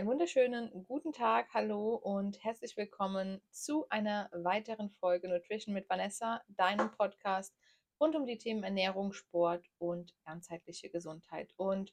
einen 0.00 0.08
wunderschönen 0.08 0.86
guten 0.86 1.12
Tag, 1.12 1.52
hallo 1.52 1.94
und 1.94 2.42
herzlich 2.42 2.74
willkommen 2.78 3.42
zu 3.50 3.86
einer 3.90 4.30
weiteren 4.32 4.88
Folge 4.88 5.28
Nutrition 5.28 5.74
mit 5.74 5.90
Vanessa, 5.90 6.40
deinem 6.48 6.90
Podcast 6.92 7.54
rund 8.00 8.16
um 8.16 8.24
die 8.24 8.38
Themen 8.38 8.64
Ernährung, 8.64 9.12
Sport 9.12 9.66
und 9.76 10.14
ganzheitliche 10.24 10.88
Gesundheit. 10.88 11.52
Und 11.58 11.92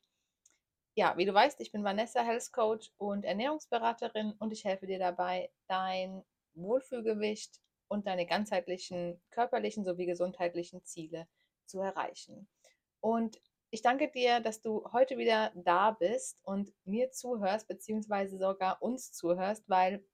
ja, 0.96 1.18
wie 1.18 1.26
du 1.26 1.34
weißt, 1.34 1.60
ich 1.60 1.74
bin 1.74 1.84
Vanessa, 1.84 2.24
Health 2.24 2.54
Coach 2.54 2.94
und 2.96 3.26
Ernährungsberaterin 3.26 4.36
und 4.40 4.54
ich 4.54 4.64
helfe 4.64 4.88
dir 4.88 5.00
dabei, 5.00 5.52
dein 5.68 6.24
Wohlfühlgewicht 6.54 7.60
und 7.90 8.08
deine 8.08 8.26
ganzheitlichen 8.26 9.22
körperlichen 9.32 9.84
sowie 9.84 10.06
gesundheitlichen 10.06 10.82
Ziele 10.86 11.28
zu 11.66 11.82
erreichen. 11.82 12.48
Und 13.02 13.42
ich 13.70 13.82
danke 13.82 14.10
dir, 14.10 14.40
dass 14.40 14.62
du 14.62 14.86
heute 14.92 15.18
wieder 15.18 15.52
da 15.56 15.92
bist 15.92 16.40
und 16.44 16.72
mir 16.86 17.12
zuhörst, 17.12 17.68
beziehungsweise 17.68 18.38
sogar 18.38 18.82
uns 18.82 19.12
zuhörst, 19.12 19.68
weil 19.68 20.06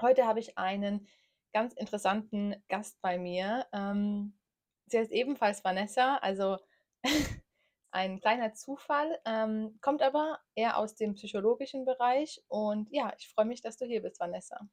heute 0.00 0.26
habe 0.26 0.40
ich 0.40 0.56
einen 0.56 1.06
ganz 1.52 1.74
interessanten 1.74 2.56
Gast 2.68 3.00
bei 3.02 3.18
mir. 3.18 3.66
Ähm, 3.72 4.38
sie 4.86 4.98
heißt 4.98 5.12
ebenfalls 5.12 5.64
Vanessa, 5.64 6.16
also 6.16 6.58
ein 7.90 8.20
kleiner 8.20 8.54
Zufall, 8.54 9.18
ähm, 9.24 9.78
kommt 9.80 10.02
aber 10.02 10.40
eher 10.54 10.78
aus 10.78 10.96
dem 10.96 11.14
psychologischen 11.14 11.84
Bereich. 11.84 12.42
Und 12.48 12.90
ja, 12.90 13.12
ich 13.18 13.28
freue 13.28 13.46
mich, 13.46 13.60
dass 13.60 13.76
du 13.76 13.86
hier 13.86 14.02
bist, 14.02 14.20
Vanessa. 14.20 14.68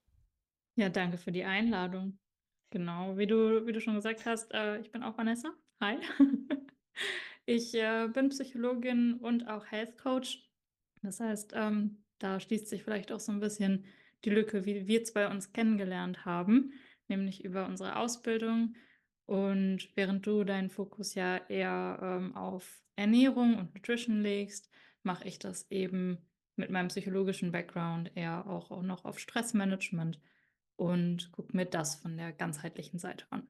Ja, 0.75 0.89
danke 0.89 1.17
für 1.17 1.31
die 1.31 1.43
Einladung. 1.43 2.19
Genau, 2.69 3.17
wie 3.17 3.27
du, 3.27 3.67
wie 3.67 3.73
du 3.73 3.79
schon 3.79 3.95
gesagt 3.95 4.25
hast, 4.25 4.51
äh, 4.53 4.79
ich 4.79 4.91
bin 4.91 5.03
auch 5.03 5.17
Vanessa. 5.17 5.53
Hi. 5.81 5.99
Ich 7.45 7.73
äh, 7.73 8.07
bin 8.07 8.29
Psychologin 8.29 9.15
und 9.15 9.47
auch 9.47 9.65
Health 9.65 9.97
Coach. 9.97 10.49
Das 11.01 11.19
heißt, 11.19 11.51
ähm, 11.55 12.03
da 12.19 12.39
schließt 12.39 12.67
sich 12.67 12.83
vielleicht 12.83 13.11
auch 13.11 13.19
so 13.19 13.31
ein 13.31 13.41
bisschen 13.41 13.85
die 14.23 14.29
Lücke, 14.29 14.65
wie 14.65 14.87
wir 14.87 15.03
zwei 15.03 15.27
uns 15.27 15.51
kennengelernt 15.51 16.23
haben, 16.23 16.71
nämlich 17.09 17.43
über 17.43 17.65
unsere 17.65 17.97
Ausbildung. 17.97 18.75
Und 19.25 19.89
während 19.95 20.25
du 20.25 20.43
deinen 20.43 20.69
Fokus 20.69 21.15
ja 21.15 21.37
eher 21.49 21.99
ähm, 22.01 22.35
auf 22.35 22.81
Ernährung 22.95 23.57
und 23.57 23.73
Nutrition 23.75 24.21
legst, 24.21 24.69
mache 25.03 25.27
ich 25.27 25.39
das 25.39 25.69
eben 25.69 26.17
mit 26.55 26.69
meinem 26.69 26.87
psychologischen 26.87 27.51
Background 27.51 28.11
eher 28.15 28.47
auch, 28.47 28.71
auch 28.71 28.83
noch 28.83 29.05
auf 29.05 29.19
Stressmanagement 29.19 30.19
und 30.75 31.31
gucke 31.31 31.55
mir 31.55 31.65
das 31.65 31.95
von 31.95 32.15
der 32.15 32.31
ganzheitlichen 32.31 32.99
Seite 32.99 33.25
an. 33.31 33.47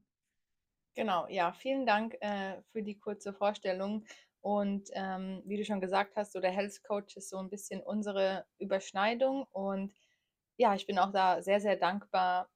Genau, 0.96 1.28
ja, 1.28 1.54
vielen 1.54 1.86
Dank 1.86 2.16
äh, 2.22 2.62
für 2.72 2.84
die 2.84 3.00
kurze 3.00 3.34
Vorstellung. 3.34 4.06
Und 4.42 4.90
ähm, 4.94 5.42
wie 5.46 5.58
du 5.58 5.66
schon 5.66 5.82
gesagt 5.82 6.16
hast, 6.16 6.34
so 6.34 6.40
der 6.40 6.52
Health 6.52 6.84
Coach 6.84 7.16
ist 7.18 7.30
so 7.30 7.38
ein 7.38 7.50
bisschen 7.50 7.82
unsere 7.82 8.46
Überschneidung. 8.60 9.48
Und 9.52 9.94
ja, 10.58 10.76
ich 10.76 10.86
bin 10.86 11.00
auch 11.00 11.12
da 11.12 11.42
sehr, 11.42 11.60
sehr 11.62 11.78
dankbar, 11.78 12.50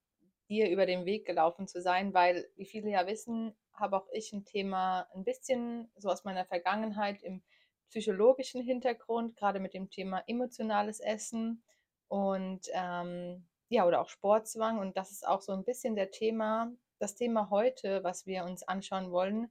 dir 0.49 0.69
über 0.69 0.85
den 0.85 1.05
Weg 1.05 1.25
gelaufen 1.25 1.67
zu 1.67 1.81
sein, 1.81 2.13
weil, 2.13 2.47
wie 2.55 2.65
viele 2.65 2.91
ja 2.91 3.07
wissen, 3.07 3.55
habe 3.73 3.97
auch 3.97 4.07
ich 4.13 4.31
ein 4.33 4.45
Thema 4.45 5.07
ein 5.13 5.23
bisschen 5.23 5.91
so 5.97 6.09
aus 6.09 6.23
meiner 6.23 6.45
Vergangenheit 6.45 7.23
im 7.23 7.41
psychologischen 7.89 8.61
Hintergrund, 8.61 9.35
gerade 9.35 9.59
mit 9.59 9.73
dem 9.73 9.89
Thema 9.89 10.23
emotionales 10.27 10.99
Essen 10.99 11.63
und 12.07 12.67
ähm, 12.73 13.47
ja, 13.69 13.85
oder 13.87 14.01
auch 14.01 14.09
Sportzwang. 14.09 14.77
Und 14.79 14.95
das 14.97 15.11
ist 15.11 15.27
auch 15.27 15.41
so 15.41 15.53
ein 15.53 15.63
bisschen 15.63 15.95
der 15.95 16.11
Thema, 16.11 16.71
das 16.99 17.15
Thema 17.15 17.49
heute, 17.49 18.03
was 18.03 18.25
wir 18.25 18.43
uns 18.45 18.63
anschauen 18.63 19.11
wollen, 19.11 19.49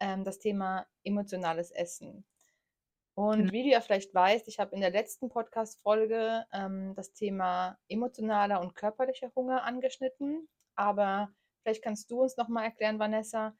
ähm, 0.00 0.24
das 0.24 0.38
Thema 0.38 0.86
emotionales 1.04 1.70
Essen. 1.70 2.24
Und 3.14 3.38
Genau. 3.38 3.52
wie 3.52 3.62
du 3.64 3.68
ja 3.68 3.80
vielleicht 3.80 4.14
weißt, 4.14 4.48
ich 4.48 4.58
habe 4.58 4.74
in 4.74 4.80
der 4.80 4.90
letzten 4.90 5.28
Podcast-Folge 5.28 6.46
ähm, 6.52 6.94
das 6.94 7.12
Thema 7.12 7.78
emotionaler 7.88 8.60
und 8.60 8.74
körperlicher 8.74 9.30
Hunger 9.36 9.64
angeschnitten. 9.64 10.48
Aber 10.76 11.32
vielleicht 11.62 11.82
kannst 11.82 12.10
du 12.10 12.22
uns 12.22 12.36
nochmal 12.36 12.64
erklären, 12.64 12.98
Vanessa, 12.98 13.54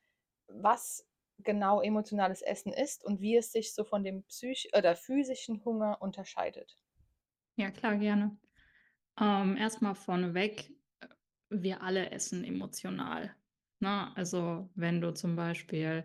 was 0.47 1.07
genau 1.39 1.81
emotionales 1.83 2.41
Essen 2.41 2.73
ist 2.73 3.05
und 3.05 3.21
wie 3.21 3.37
es 3.37 3.53
sich 3.53 3.75
so 3.75 3.85
von 3.85 4.05
dem 4.05 4.23
psych 4.25 4.71
oder 4.77 4.97
physischen 4.97 5.65
Hunger 5.65 6.01
unterscheidet. 6.01 6.79
Ja, 7.57 7.71
klar, 7.71 7.97
gerne. 7.97 8.39
Ähm, 9.21 9.57
erstmal 9.59 9.95
vorneweg, 9.95 10.71
wir 11.53 11.83
alle 11.83 12.11
essen 12.11 12.45
emotional. 12.45 13.35
Ne? 13.81 14.17
Also 14.17 14.69
wenn 14.75 15.01
du 15.01 15.13
zum 15.13 15.37
Beispiel 15.37 16.05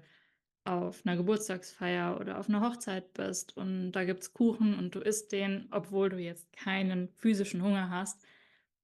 auf 0.65 1.05
einer 1.05 1.15
Geburtstagsfeier 1.15 2.19
oder 2.19 2.39
auf 2.39 2.49
einer 2.49 2.61
Hochzeit 2.61 3.13
bist 3.13 3.55
und 3.55 3.93
da 3.93 4.03
gibt 4.03 4.23
es 4.23 4.33
Kuchen 4.33 4.77
und 4.77 4.95
du 4.95 4.99
isst 4.99 5.31
den, 5.31 5.67
obwohl 5.71 6.09
du 6.09 6.17
jetzt 6.17 6.51
keinen 6.51 7.09
physischen 7.15 7.63
Hunger 7.63 7.89
hast, 7.89 8.21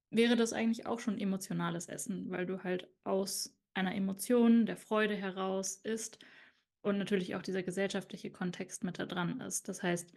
wäre 0.10 0.38
das 0.38 0.54
eigentlich 0.54 0.86
auch 0.86 1.00
schon 1.00 1.20
emotionales 1.20 1.88
Essen, 1.88 2.30
weil 2.30 2.46
du 2.46 2.64
halt 2.64 2.88
aus 3.04 3.54
einer 3.74 3.96
Emotion 3.96 4.66
der 4.66 4.78
Freude 4.78 5.16
heraus 5.16 5.76
isst 5.76 6.20
und 6.82 6.98
natürlich 6.98 7.36
auch 7.36 7.42
dieser 7.42 7.64
gesellschaftliche 7.64 8.32
Kontext 8.32 8.84
mit 8.84 9.00
da 9.00 9.06
dran 9.06 9.42
ist. 9.42 9.68
Das 9.68 9.84
heißt, 9.84 10.14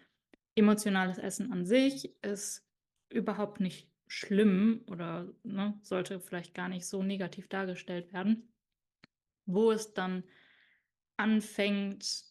emotionales 0.54 1.18
Essen 1.18 1.50
an 1.52 1.64
sich 1.64 2.14
ist 2.22 2.64
überhaupt 3.08 3.60
nicht 3.60 3.90
schlimm 4.08 4.82
oder 4.86 5.32
ne, 5.42 5.78
sollte 5.82 6.20
vielleicht 6.20 6.54
gar 6.54 6.68
nicht 6.68 6.86
so 6.86 7.02
negativ 7.02 7.48
dargestellt 7.48 8.12
werden. 8.12 8.52
Wo 9.46 9.70
es 9.70 9.94
dann 9.94 10.24
anfängt, 11.16 12.24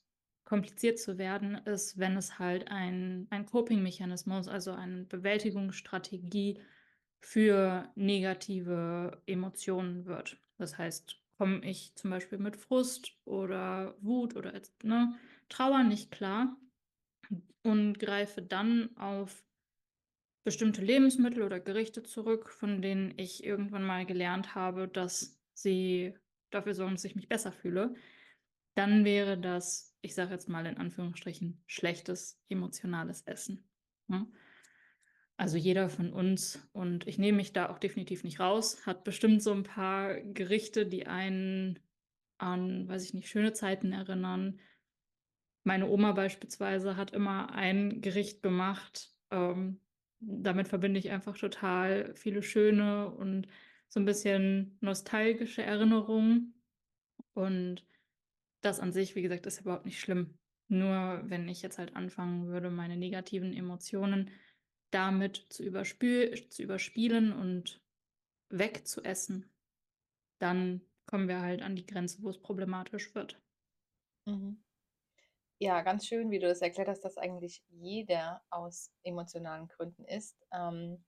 kompliziert 0.43 0.99
zu 0.99 1.17
werden, 1.17 1.55
ist, 1.65 1.97
wenn 1.97 2.17
es 2.17 2.39
halt 2.39 2.69
ein, 2.69 3.27
ein 3.29 3.45
Coping-Mechanismus, 3.45 4.47
also 4.47 4.71
eine 4.71 5.03
Bewältigungsstrategie 5.05 6.59
für 7.19 7.91
negative 7.95 9.21
Emotionen 9.25 10.05
wird. 10.05 10.37
Das 10.57 10.77
heißt, 10.77 11.17
komme 11.37 11.65
ich 11.65 11.95
zum 11.95 12.11
Beispiel 12.11 12.37
mit 12.37 12.57
Frust 12.57 13.11
oder 13.25 13.95
Wut 13.99 14.35
oder 14.35 14.53
ne, 14.83 15.15
Trauer 15.49 15.83
nicht 15.83 16.11
klar 16.11 16.55
und 17.63 17.99
greife 17.99 18.41
dann 18.41 18.95
auf 18.97 19.44
bestimmte 20.45 20.81
Lebensmittel 20.81 21.41
oder 21.43 21.59
Gerichte 21.59 22.03
zurück, 22.03 22.51
von 22.51 22.81
denen 22.81 23.13
ich 23.17 23.43
irgendwann 23.43 23.83
mal 23.83 24.05
gelernt 24.05 24.55
habe, 24.55 24.87
dass 24.87 25.41
sie 25.53 26.13
dafür 26.51 26.75
sorgen, 26.75 26.93
dass 26.93 27.03
ich 27.03 27.15
mich 27.15 27.27
besser 27.27 27.51
fühle, 27.51 27.95
dann 28.75 29.03
wäre 29.03 29.37
das, 29.37 29.97
ich 30.01 30.13
sage 30.13 30.31
jetzt 30.31 30.47
mal 30.47 30.65
in 30.67 30.77
Anführungsstrichen, 30.77 31.61
schlechtes 31.65 32.39
emotionales 32.47 33.23
Essen. 33.23 33.67
Ne? 34.07 34.27
Also 35.35 35.57
jeder 35.57 35.89
von 35.89 36.13
uns, 36.13 36.65
und 36.71 37.07
ich 37.07 37.17
nehme 37.17 37.37
mich 37.37 37.51
da 37.51 37.69
auch 37.69 37.79
definitiv 37.79 38.23
nicht 38.23 38.39
raus, 38.39 38.85
hat 38.85 39.03
bestimmt 39.03 39.41
so 39.41 39.51
ein 39.51 39.63
paar 39.63 40.21
Gerichte, 40.21 40.85
die 40.85 41.07
einen 41.07 41.79
an, 42.37 42.87
weiß 42.87 43.03
ich 43.03 43.13
nicht, 43.13 43.27
schöne 43.27 43.53
Zeiten 43.53 43.91
erinnern. 43.91 44.59
Meine 45.63 45.87
Oma 45.87 46.11
beispielsweise 46.11 46.95
hat 46.95 47.11
immer 47.11 47.51
ein 47.51 48.01
Gericht 48.01 48.43
gemacht, 48.43 49.11
ähm, 49.31 49.79
damit 50.27 50.67
verbinde 50.67 50.99
ich 50.99 51.11
einfach 51.11 51.37
total 51.37 52.13
viele 52.15 52.41
schöne 52.43 53.09
und 53.09 53.47
so 53.87 53.99
ein 53.99 54.05
bisschen 54.05 54.77
nostalgische 54.81 55.63
Erinnerungen. 55.63 56.61
Und 57.33 57.85
das 58.61 58.79
an 58.79 58.91
sich, 58.91 59.15
wie 59.15 59.21
gesagt, 59.21 59.45
ist 59.45 59.61
überhaupt 59.61 59.85
nicht 59.85 59.99
schlimm. 59.99 60.37
Nur 60.67 61.21
wenn 61.25 61.47
ich 61.47 61.61
jetzt 61.61 61.77
halt 61.77 61.95
anfangen 61.95 62.47
würde, 62.47 62.71
meine 62.71 62.97
negativen 62.97 63.53
Emotionen 63.53 64.31
damit 64.91 65.45
zu, 65.49 65.63
überspiel 65.63 66.49
zu 66.49 66.63
überspielen 66.63 67.31
und 67.31 67.81
wegzuessen, 68.49 69.51
dann 70.39 70.81
kommen 71.05 71.27
wir 71.27 71.41
halt 71.41 71.61
an 71.61 71.75
die 71.75 71.85
Grenze, 71.85 72.23
wo 72.23 72.29
es 72.29 72.39
problematisch 72.39 73.13
wird. 73.13 73.39
Mhm. 74.25 74.64
Ja, 75.59 75.81
ganz 75.81 76.05
schön, 76.05 76.31
wie 76.31 76.39
du 76.39 76.47
das 76.47 76.61
erklärt 76.61 76.89
hast, 76.89 77.01
dass 77.01 77.17
eigentlich 77.17 77.63
jeder 77.69 78.43
aus 78.49 78.91
emotionalen 79.03 79.67
Gründen 79.67 80.03
ist. 80.05 80.37
Ähm, 80.51 81.03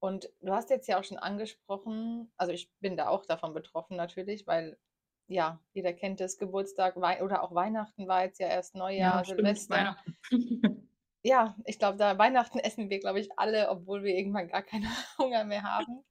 und 0.00 0.30
du 0.40 0.52
hast 0.52 0.70
jetzt 0.70 0.86
ja 0.86 0.98
auch 0.98 1.04
schon 1.04 1.18
angesprochen, 1.18 2.30
also 2.36 2.52
ich 2.52 2.70
bin 2.80 2.96
da 2.96 3.08
auch 3.08 3.24
davon 3.24 3.54
betroffen 3.54 3.96
natürlich, 3.96 4.46
weil 4.46 4.78
ja, 5.26 5.60
jeder 5.72 5.92
kennt 5.94 6.20
es, 6.20 6.38
Geburtstag 6.38 7.00
Wei 7.00 7.22
oder 7.22 7.42
auch 7.42 7.54
Weihnachten 7.54 8.06
war 8.06 8.24
jetzt 8.24 8.38
ja 8.38 8.48
erst 8.48 8.74
Ja, 8.74 8.78
Neujahr, 8.80 9.24
stimmt, 9.24 9.38
Silvester. 9.38 9.96
Ja, 11.26 11.56
ich 11.64 11.78
glaube, 11.78 11.96
da 11.96 12.18
Weihnachten 12.18 12.58
essen 12.58 12.90
wir, 12.90 13.00
glaube 13.00 13.18
ich, 13.18 13.30
alle, 13.38 13.70
obwohl 13.70 14.04
wir 14.04 14.14
irgendwann 14.14 14.46
gar 14.46 14.62
keinen 14.62 14.84
Hunger 15.18 15.44
mehr 15.44 15.62
haben. 15.62 16.04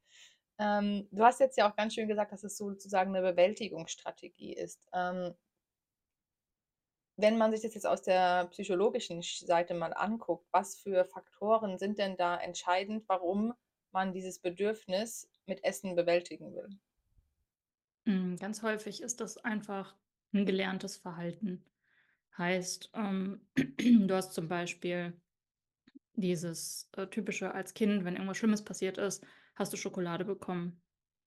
Ähm, 0.57 1.07
du 1.11 1.23
hast 1.23 1.39
jetzt 1.39 1.55
ja 1.55 1.69
auch 1.69 1.75
ganz 1.75 1.93
schön 1.93 2.07
gesagt, 2.07 2.31
dass 2.31 2.43
es 2.43 2.57
sozusagen 2.57 3.15
eine 3.15 3.31
Bewältigungsstrategie 3.31 4.53
ist. 4.53 4.87
Ähm, 4.91 5.35
wenn 7.15 7.37
man 7.37 7.51
sich 7.51 7.61
das 7.61 7.73
jetzt 7.73 7.85
aus 7.85 8.01
der 8.01 8.45
psychologischen 8.47 9.21
Seite 9.21 9.73
mal 9.73 9.93
anguckt, 9.93 10.47
was 10.51 10.75
für 10.77 11.05
Faktoren 11.05 11.77
sind 11.77 11.99
denn 11.99 12.17
da 12.17 12.37
entscheidend, 12.37 13.03
warum 13.07 13.53
man 13.91 14.13
dieses 14.13 14.39
Bedürfnis 14.39 15.29
mit 15.45 15.63
Essen 15.63 15.95
bewältigen 15.95 16.53
will? 16.53 16.69
Mm, 18.05 18.35
ganz 18.37 18.63
häufig 18.63 19.01
ist 19.01 19.21
das 19.21 19.37
einfach 19.37 19.95
ein 20.33 20.45
gelerntes 20.45 20.97
Verhalten. 20.97 21.63
Heißt, 22.37 22.89
ähm, 22.95 23.47
du 23.55 24.13
hast 24.13 24.33
zum 24.33 24.47
Beispiel 24.47 25.13
dieses, 26.15 26.89
äh, 26.95 27.07
typische 27.07 27.53
als 27.53 27.73
Kind, 27.73 28.05
wenn 28.05 28.15
irgendwas 28.15 28.37
Schlimmes 28.37 28.63
passiert 28.63 28.97
ist, 28.97 29.23
hast 29.55 29.71
du 29.73 29.77
Schokolade 29.77 30.25
bekommen, 30.25 30.82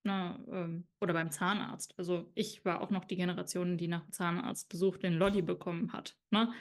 ne, 0.07 0.43
ähm, 0.51 0.87
oder 1.01 1.13
beim 1.13 1.31
Zahnarzt. 1.31 1.95
Also, 1.99 2.31
ich 2.35 2.65
war 2.65 2.81
auch 2.81 2.91
noch 2.91 3.05
die 3.05 3.17
Generation, 3.17 3.77
die 3.77 3.89
nach'm 3.89 4.11
Zahnarztbesuch 4.13 4.97
den 4.99 5.15
Lolli 5.15 5.43
bekommen 5.43 5.93
hat, 5.93 6.17
ne? 6.31 6.53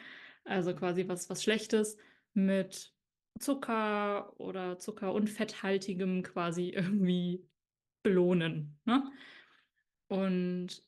Also, 0.44 0.76
quasi 0.76 1.08
was 1.08 1.30
was 1.30 1.44
Schlechtes 1.44 1.98
mit 2.34 2.94
Zucker 3.40 4.40
oder 4.40 4.78
Zucker 4.80 5.14
und 5.14 5.30
Fetthaltigem 5.30 6.24
quasi 6.24 6.70
irgendwie 6.76 7.48
belohnen, 8.04 8.80
ne? 8.86 9.04
Und 10.08 10.84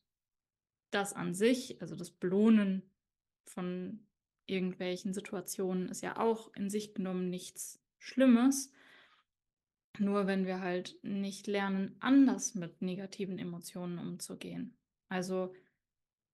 das 0.91 1.13
an 1.13 1.33
sich, 1.33 1.81
also 1.81 1.95
das 1.95 2.11
Belohnen 2.11 2.83
von 3.45 4.07
irgendwelchen 4.45 5.13
Situationen 5.13 5.89
ist 5.89 6.01
ja 6.01 6.17
auch 6.17 6.53
in 6.55 6.69
sich 6.69 6.93
genommen 6.93 7.29
nichts 7.29 7.81
Schlimmes. 7.99 8.71
Nur 9.99 10.27
wenn 10.27 10.45
wir 10.45 10.61
halt 10.61 10.97
nicht 11.01 11.47
lernen, 11.47 11.95
anders 11.99 12.55
mit 12.55 12.81
negativen 12.81 13.39
Emotionen 13.39 13.99
umzugehen. 13.99 14.77
Also, 15.09 15.53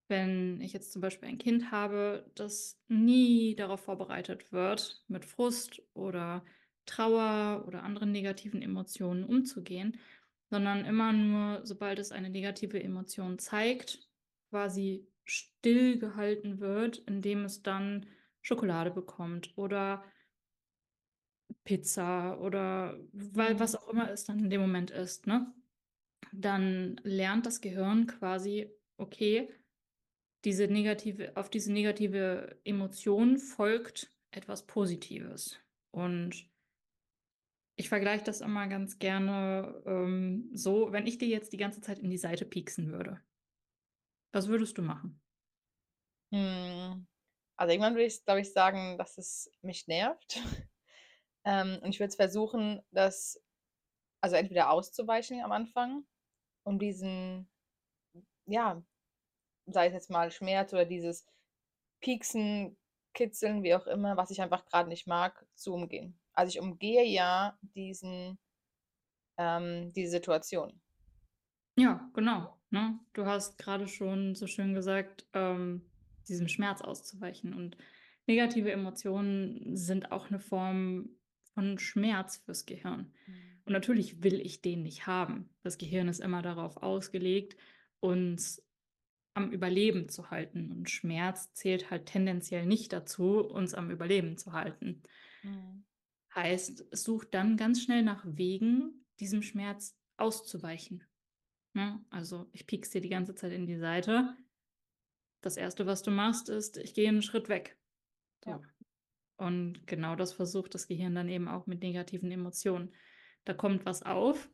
wenn 0.08 0.60
ich 0.60 0.72
jetzt 0.72 0.92
zum 0.92 1.00
Beispiel 1.00 1.28
ein 1.28 1.38
Kind 1.38 1.70
habe, 1.70 2.30
das 2.34 2.78
nie 2.88 3.54
darauf 3.56 3.80
vorbereitet 3.80 4.52
wird, 4.52 5.02
mit 5.08 5.24
Frust 5.24 5.82
oder 5.94 6.44
Trauer 6.86 7.64
oder 7.66 7.82
anderen 7.82 8.12
negativen 8.12 8.60
Emotionen 8.60 9.24
umzugehen, 9.24 9.98
sondern 10.50 10.84
immer 10.84 11.12
nur, 11.12 11.60
sobald 11.64 11.98
es 11.98 12.12
eine 12.12 12.28
negative 12.28 12.82
Emotion 12.82 13.38
zeigt, 13.38 14.08
quasi 14.50 15.08
stillgehalten 15.24 16.60
wird, 16.60 16.98
indem 16.98 17.44
es 17.44 17.62
dann 17.62 18.06
Schokolade 18.42 18.90
bekommt 18.90 19.56
oder 19.56 20.04
Pizza 21.64 22.40
oder 22.40 22.98
weil 23.12 23.58
Mhm. 23.58 23.60
was 23.60 23.76
auch 23.76 23.88
immer 23.88 24.10
es 24.10 24.24
dann 24.24 24.38
in 24.38 24.50
dem 24.50 24.60
Moment 24.60 24.90
ist, 24.90 25.26
ne? 25.26 25.54
Dann 26.32 27.00
lernt 27.04 27.46
das 27.46 27.60
Gehirn 27.62 28.06
quasi: 28.08 28.70
„Okay, 28.98 29.50
diese 30.44 30.68
negative 30.68 31.36
auf 31.36 31.50
diese 31.50 31.72
negative 31.72 32.60
Emotion 32.64 33.38
folgt 33.38 34.12
etwas 34.32 34.66
Positives.“ 34.66 35.60
Und 35.92 36.50
ich 37.76 37.88
vergleiche 37.88 38.24
das 38.24 38.40
immer 38.40 38.66
ganz 38.68 38.98
gerne, 38.98 39.82
ähm, 39.86 40.50
so, 40.54 40.92
wenn 40.92 41.06
ich 41.06 41.18
dir 41.18 41.28
jetzt 41.28 41.52
die 41.52 41.56
ganze 41.56 41.80
Zeit 41.80 41.98
in 41.98 42.10
die 42.10 42.18
Seite 42.18 42.44
pieksen 42.44 42.90
würde 42.92 43.20
was 44.34 44.48
würdest 44.48 44.76
du 44.76 44.82
machen? 44.82 45.22
Hm, 46.32 47.06
also, 47.56 47.70
irgendwann 47.72 47.94
würde 47.94 48.06
ich, 48.06 48.24
glaube 48.24 48.40
ich, 48.40 48.52
sagen, 48.52 48.98
dass 48.98 49.18
es 49.18 49.50
mich 49.62 49.86
nervt. 49.86 50.40
Ähm, 51.44 51.78
und 51.82 51.90
ich 51.90 52.00
würde 52.00 52.08
es 52.10 52.16
versuchen, 52.16 52.82
das 52.90 53.40
also, 54.22 54.36
entweder 54.36 54.70
auszuweichen 54.70 55.42
am 55.42 55.52
Anfang, 55.52 56.06
um 56.64 56.78
diesen, 56.78 57.50
ja, 58.46 58.82
sei 59.66 59.88
es 59.88 59.94
jetzt 59.94 60.10
mal 60.10 60.30
Schmerz 60.32 60.72
oder 60.74 60.84
dieses 60.86 61.26
Pieksen, 62.00 62.78
Kitzeln, 63.14 63.62
wie 63.64 63.74
auch 63.74 63.86
immer, 63.88 64.16
was 64.18 64.30
ich 64.32 64.42
einfach 64.42 64.66
grad 64.66 64.88
nicht 64.88 65.06
mag, 65.08 65.46
zu 65.56 65.74
umgehen. 65.74 66.20
Also, 66.34 66.50
ich 66.50 66.60
umgehe 66.60 67.04
ja 67.06 67.58
diesen 67.62 68.38
ähm, 69.38 69.92
die 69.92 70.06
Situation. 70.06 70.80
Ja, 71.78 72.08
genau, 72.14 72.60
ne? 72.70 73.00
Du 73.14 73.26
hast 73.26 73.58
grade 73.58 73.88
schon 73.88 74.36
so 74.36 74.46
schön 74.46 74.74
gesagt, 74.74 75.26
ähm, 75.32 75.90
diesem 76.28 76.46
Schmerz 76.48 76.80
auszuweichen. 76.82 77.52
Und 77.52 77.76
negative 78.26 78.70
Emotionen 78.70 79.76
sind 79.76 80.12
auch 80.12 80.30
'ne 80.30 80.38
Form 80.38 81.16
von 81.54 81.78
Schmerz 81.78 82.38
fürs 82.38 82.66
Gehirn. 82.66 83.12
Mhm. 83.26 83.64
Und 83.64 83.72
natürlich 83.72 84.22
will 84.22 84.40
ich 84.40 84.62
den 84.62 84.82
nicht 84.82 85.06
haben. 85.06 85.50
Das 85.62 85.78
Gehirn 85.78 86.08
ist 86.08 86.20
immer 86.20 86.42
darauf 86.42 86.78
ausgelegt, 86.78 87.56
uns 88.00 88.62
am 89.34 89.50
Überleben 89.52 90.08
zu 90.08 90.30
halten. 90.30 90.72
Und 90.72 90.90
Schmerz 90.90 91.52
zählt 91.54 91.90
halt 91.90 92.06
tendenziell 92.06 92.66
nicht 92.66 92.92
dazu, 92.92 93.40
uns 93.40 93.74
am 93.74 93.90
Überleben 93.90 94.36
zu 94.38 94.52
halten. 94.52 95.02
Mhm. 95.42 95.84
Heißt, 96.34 96.86
es 96.90 97.04
sucht 97.04 97.32
dann 97.34 97.56
ganz 97.56 97.82
schnell 97.82 98.02
nach 98.02 98.24
Wegen, 98.26 99.06
diesem 99.20 99.42
Schmerz 99.42 99.96
auszuweichen, 100.16 101.04
ne? 101.74 102.04
Also, 102.10 102.48
ich 102.52 102.66
piekse 102.66 102.94
dir 102.94 103.02
die 103.02 103.08
ganze 103.10 103.34
Zeit 103.34 103.52
in 103.52 103.66
die 103.66 103.78
Seite. 103.78 104.36
Das 105.42 105.56
Erste, 105.56 105.86
was 105.86 106.02
du 106.02 106.10
machst, 106.10 106.48
ist, 106.48 106.76
ich 106.78 106.94
gehe 106.94 107.08
'n 107.08 107.22
Schritt 107.22 107.48
weg. 107.48 107.78
Ja. 108.46 108.64
Und 109.36 109.86
genau 109.86 110.16
das 110.16 110.32
versucht 110.32 110.74
das 110.74 110.86
Gehirn 110.86 111.14
dann 111.14 111.28
eben 111.28 111.48
auch 111.48 111.66
mit 111.66 111.82
negativen 111.82 112.30
Emotionen. 112.30 112.92
Da 113.44 113.54
kommt 113.54 113.84
was 113.84 114.02
auf 114.02 114.48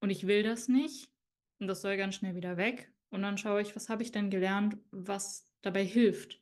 und 0.00 0.10
ich 0.10 0.26
will 0.26 0.42
das 0.42 0.68
nicht 0.68 1.10
und 1.58 1.66
das 1.66 1.82
soll 1.82 1.96
ganz 1.96 2.16
schnell 2.16 2.34
wieder 2.34 2.56
weg. 2.56 2.92
Und 3.10 3.22
dann 3.22 3.38
schaue 3.38 3.62
ich, 3.62 3.74
was 3.74 3.88
habe 3.88 4.02
ich 4.02 4.12
denn 4.12 4.30
gelernt, 4.30 4.76
was 4.90 5.50
dabei 5.62 5.84
hilft, 5.84 6.40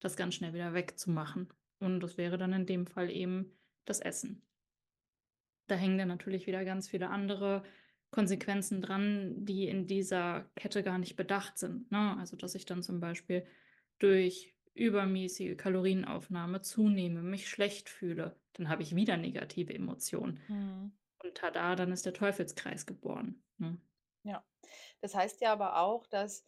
das 0.00 0.16
ganz 0.16 0.34
schnell 0.34 0.52
wieder 0.52 0.74
wegzumachen. 0.74 1.48
Und 1.78 2.00
das 2.00 2.18
wäre 2.18 2.36
dann 2.36 2.52
in 2.52 2.66
dem 2.66 2.86
Fall 2.86 3.10
eben 3.10 3.58
das 3.84 4.00
Essen. 4.00 4.42
Da 5.66 5.76
hängen 5.76 5.98
dann 5.98 6.08
natürlich 6.08 6.46
wieder 6.46 6.64
ganz 6.64 6.88
viele 6.88 7.08
andere 7.08 7.62
Konsequenzen 8.10 8.82
dran, 8.82 9.44
die 9.44 9.68
in 9.68 9.86
dieser 9.86 10.50
Kette 10.56 10.82
gar 10.82 10.98
nicht 10.98 11.16
bedacht 11.16 11.58
sind, 11.58 11.90
ne? 11.92 12.16
Also, 12.18 12.36
dass 12.36 12.56
ich 12.56 12.66
dann 12.66 12.82
zum 12.82 12.98
Beispiel 12.98 13.46
durch 13.98 14.52
übermäßige 14.80 15.56
Kalorienaufnahme 15.56 16.62
zunehme, 16.62 17.22
mich 17.22 17.48
schlecht 17.48 17.88
fühle, 17.90 18.40
dann 18.54 18.68
habe 18.68 18.82
ich 18.82 18.96
wieder 18.96 19.16
negative 19.16 19.74
Emotionen. 19.74 20.40
Mhm. 20.48 20.92
Und 21.24 21.36
tada, 21.36 21.76
dann 21.76 21.92
ist 21.92 22.06
der 22.06 22.14
Teufelskreis 22.14 22.86
geboren, 22.86 23.42
ne? 23.58 23.80
Ja. 24.24 24.44
Das 25.00 25.14
heißt 25.14 25.40
ja 25.40 25.52
aber 25.52 25.78
auch, 25.78 26.06
dass 26.06 26.46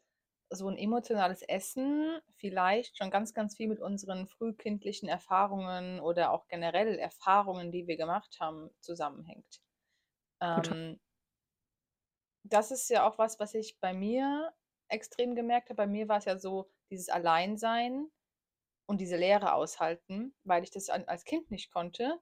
so 0.50 0.68
'n 0.68 0.76
emotionales 0.76 1.42
Essen 1.42 2.20
vielleicht 2.36 2.98
schon 2.98 3.10
ganz, 3.10 3.34
ganz 3.34 3.56
viel 3.56 3.68
mit 3.68 3.80
unseren 3.80 4.28
frühkindlichen 4.28 5.08
Erfahrungen 5.08 6.00
oder 6.00 6.32
auch 6.32 6.48
generell 6.48 6.98
Erfahrungen, 6.98 7.72
die 7.72 7.86
wir 7.86 7.96
gemacht 7.96 8.38
haben, 8.40 8.70
zusammenhängt. 8.80 9.62
Ähm 10.40 11.00
das 12.44 12.70
ist 12.70 12.88
ja 12.90 13.06
auch 13.08 13.18
was, 13.18 13.38
was 13.40 13.54
ich 13.54 13.78
bei 13.80 13.92
mir 13.94 14.52
extrem 14.88 15.34
gemerkt 15.34 15.68
habe. 15.70 15.76
Bei 15.76 15.86
mir 15.86 16.08
war's 16.08 16.24
ja 16.24 16.38
so 16.38 16.68
dieses 16.90 17.08
Alleinsein 17.08 18.10
und 18.86 19.00
diese 19.00 19.16
Leere 19.16 19.54
aushalten, 19.54 20.34
weil 20.44 20.64
ich 20.64 20.70
das 20.72 20.90
an 20.90 21.04
als 21.06 21.24
Kind 21.24 21.50
nicht 21.50 21.72
konnte. 21.72 22.20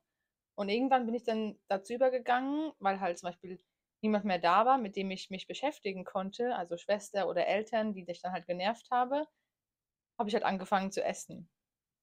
Und 0.57 0.69
irgendwann 0.71 1.07
bin 1.07 1.15
ich 1.15 1.25
dann 1.25 1.59
dazu 1.69 1.95
übergegangen, 1.95 2.73
weil 2.81 3.01
halt 3.01 3.19
zum 3.19 3.29
Beispiel 3.31 3.63
niemand 4.03 4.25
mehr 4.27 4.39
da 4.41 4.67
war, 4.67 4.79
mit 4.79 4.97
dem 4.97 5.11
ich 5.13 5.31
mich 5.31 5.47
beschäftigen 5.49 6.05
konnte, 6.05 6.57
also 6.57 6.77
Schwester 6.79 7.29
oder 7.29 7.47
Eltern, 7.49 7.95
die 7.95 8.05
dich 8.05 8.23
dann 8.23 8.33
halt 8.33 8.47
genervt 8.47 8.91
habe, 8.93 9.27
habe 10.19 10.29
ich 10.31 10.35
halt 10.35 10.45
angefangen 10.45 10.93
zu 10.93 11.03
essen. 11.05 11.51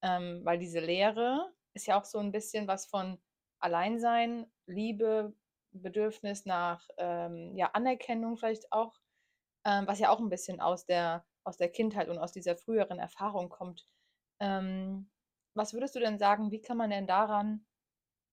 Ähm, 0.03 0.41
weil 0.45 0.59
diese 0.59 0.79
Leere 0.81 1.53
ist 1.75 1.87
ja 1.87 1.99
auch 1.99 2.05
so 2.05 2.19
'n 2.19 2.31
bisschen 2.33 2.67
was 2.67 2.87
von 2.87 3.19
Alleinsein, 3.59 4.51
Liebe, 4.67 5.35
Bedürfnis 5.73 6.45
nach, 6.45 6.87
ähm, 6.97 7.55
ja, 7.57 7.71
Anerkennung 7.73 8.37
vielleicht 8.37 8.71
auch, 8.73 8.95
ähm, 9.65 9.87
was 9.87 9.99
ja 9.99 10.09
auch 10.11 10.19
'n 10.21 10.29
bisschen 10.29 10.61
aus 10.61 10.85
der 10.87 11.25
aus 11.45 11.57
der 11.57 11.69
Kindheit 11.71 12.09
und 12.09 12.19
aus 12.19 12.33
dieser 12.33 12.57
früheren 12.57 12.99
Erfahrung 12.99 13.49
kommt. 13.49 13.85
Ähm, 14.41 15.09
was 15.55 15.73
würdest 15.73 15.95
du 15.95 15.99
denn 15.99 16.19
sagen, 16.19 16.51
wie 16.51 16.61
kann 16.61 16.77
man 16.77 16.89
denn 16.91 17.07
daran 17.07 17.65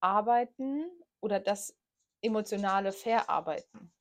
arbeiten 0.01 0.85
oder 1.21 1.39
das 1.39 1.77
Emotionale 2.21 2.91
verarbeiten? 2.93 3.91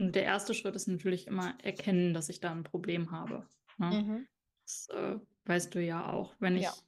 Und 0.00 0.14
der 0.14 0.22
1. 0.24 0.54
Schritt 0.54 0.76
ist 0.76 0.86
natürlich 0.86 1.26
immer 1.26 1.58
erkennen, 1.62 2.14
dass 2.14 2.28
ich 2.28 2.40
da 2.40 2.52
'n 2.52 2.62
Problem 2.62 3.10
habe, 3.10 3.48
ne? 3.78 4.00
Mhm. 4.00 4.28
Das, 4.66 4.88
äh, 4.90 5.18
weißt 5.46 5.74
du 5.74 5.82
ja 5.82 6.12
auch. 6.12 6.36
Wenn 6.40 6.56
Ja. 6.56 6.78
ich 6.78 6.84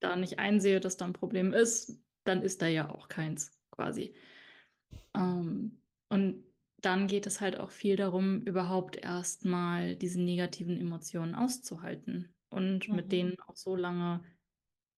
da 0.00 0.16
nicht 0.16 0.38
einsehe, 0.40 0.80
dass 0.80 0.96
da 0.96 1.06
'n 1.06 1.12
Problem 1.12 1.52
ist, 1.54 2.02
dann 2.24 2.42
ist 2.42 2.62
da 2.62 2.66
ja 2.68 2.90
auch 2.90 3.08
keins 3.08 3.52
quasi. 3.70 4.14
Ähm, 5.14 5.82
und 6.10 6.44
dann 6.80 7.06
geht 7.08 7.26
es 7.26 7.40
halt 7.40 7.58
auch 7.58 7.70
viel 7.70 7.96
darum, 7.96 8.42
überhaupt 8.42 8.96
erst 8.96 9.44
mal 9.44 9.96
diese 9.96 10.20
negativen 10.22 10.78
Emotionen 10.80 11.34
auszuhalten 11.34 12.34
und 12.50 12.92
mit 12.92 13.12
Mhm. 13.12 13.12
denen 13.12 13.36
auch 13.46 13.56
so 13.56 13.76
lange 13.76 14.22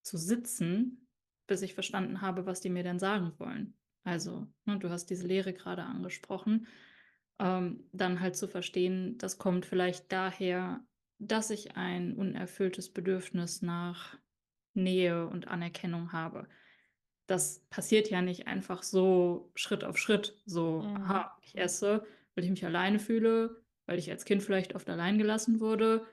zu 0.03 0.17
sitzen, 0.19 1.09
bis 1.47 1.63
ich 1.63 1.75
verstanden 1.75 2.21
habe, 2.23 2.47
was 2.47 2.61
die 2.61 2.71
mir 2.71 2.83
denn 2.85 2.99
sagen 2.99 3.35
wollen. 3.39 3.79
Also, 4.05 4.49
ne, 4.65 4.79
du 4.79 4.91
hast 4.91 5.07
diese 5.07 5.27
Leere 5.27 5.53
grade 5.53 5.83
angesprochen, 5.83 6.67
ähm, 7.39 7.89
dann 7.93 8.21
halt 8.21 8.37
zu 8.37 8.49
verstehen, 8.49 9.19
das 9.19 9.39
kommt 9.39 9.67
vielleicht 9.67 10.13
daher, 10.13 10.85
dass 11.19 11.51
ich 11.51 11.77
ein 11.77 12.17
unerfülltes 12.17 12.93
Bedürfnis 12.93 13.63
nach 13.63 14.19
Nähe 14.75 15.27
und 15.29 15.49
Anerkennung 15.49 16.13
habe. 16.13 16.49
Das 17.27 17.67
passiert 17.71 18.11
ja 18.11 18.23
nicht 18.23 18.47
einfach 18.49 18.83
so 18.83 19.53
Schritt 19.55 19.85
auf 19.85 19.99
Schritt, 19.99 20.43
so: 20.47 20.89
Mhm. 20.89 20.95
„Aha, 20.95 21.39
ich 21.43 21.57
esse, 21.57 22.07
weil 22.35 22.45
ich 22.45 22.51
mich 22.51 22.65
alleine 22.67 22.99
fühle, 22.99 23.65
weil 23.87 23.99
ich 23.99 24.11
als 24.11 24.25
Kind 24.25 24.43
vielleicht 24.43 24.75
oft 24.75 24.89
allein 24.91 25.19
gelassen 25.19 25.61
wurde 25.61 26.07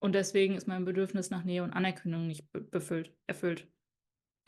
und 0.00 0.14
deswegen 0.14 0.54
ist 0.56 0.68
mein 0.68 0.84
Bedürfnis 0.84 1.30
nach 1.30 1.44
Nähe 1.44 1.62
und 1.64 1.72
Anerkennung 1.72 2.26
nicht 2.26 2.52
be 2.52 2.60
befüllt 2.62 3.14
erfüllt.“ 3.26 3.68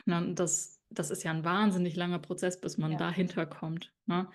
Ne, 0.05 0.33
das 0.35 0.81
das 0.91 1.11
ist 1.11 1.23
ja 1.23 1.31
'n 1.33 1.45
wahnsinnig 1.45 1.95
langer 1.97 2.19
Prozess, 2.19 2.61
bis 2.61 2.77
man 2.79 2.97
Ja. 2.97 2.97
dahinter 2.97 3.45
kommt, 3.47 3.95
ne? 4.07 4.29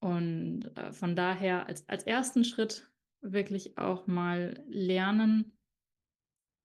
Und, 0.00 0.76
äh, 0.78 0.92
von 0.92 1.16
daher 1.16 1.66
als 1.68 1.88
als 1.88 2.04
1. 2.04 2.44
Schritt 2.44 2.92
wirklich 3.22 3.78
auch 3.78 4.06
mal 4.08 4.64
lernen 4.68 5.52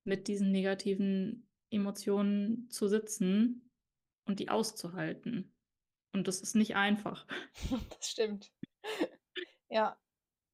mit 0.07 0.27
diesen 0.27 0.51
negativen 0.51 1.49
Emotionen 1.69 2.69
zu 2.69 2.87
sitzen 2.87 3.71
und 4.25 4.39
die 4.39 4.49
auszuhalten. 4.49 5.55
Und 6.13 6.27
das 6.27 6.41
ist 6.41 6.55
nicht 6.55 6.75
einfach. 6.75 7.27
Das 7.99 8.09
stimmt. 8.09 8.51
Ja, 9.71 9.97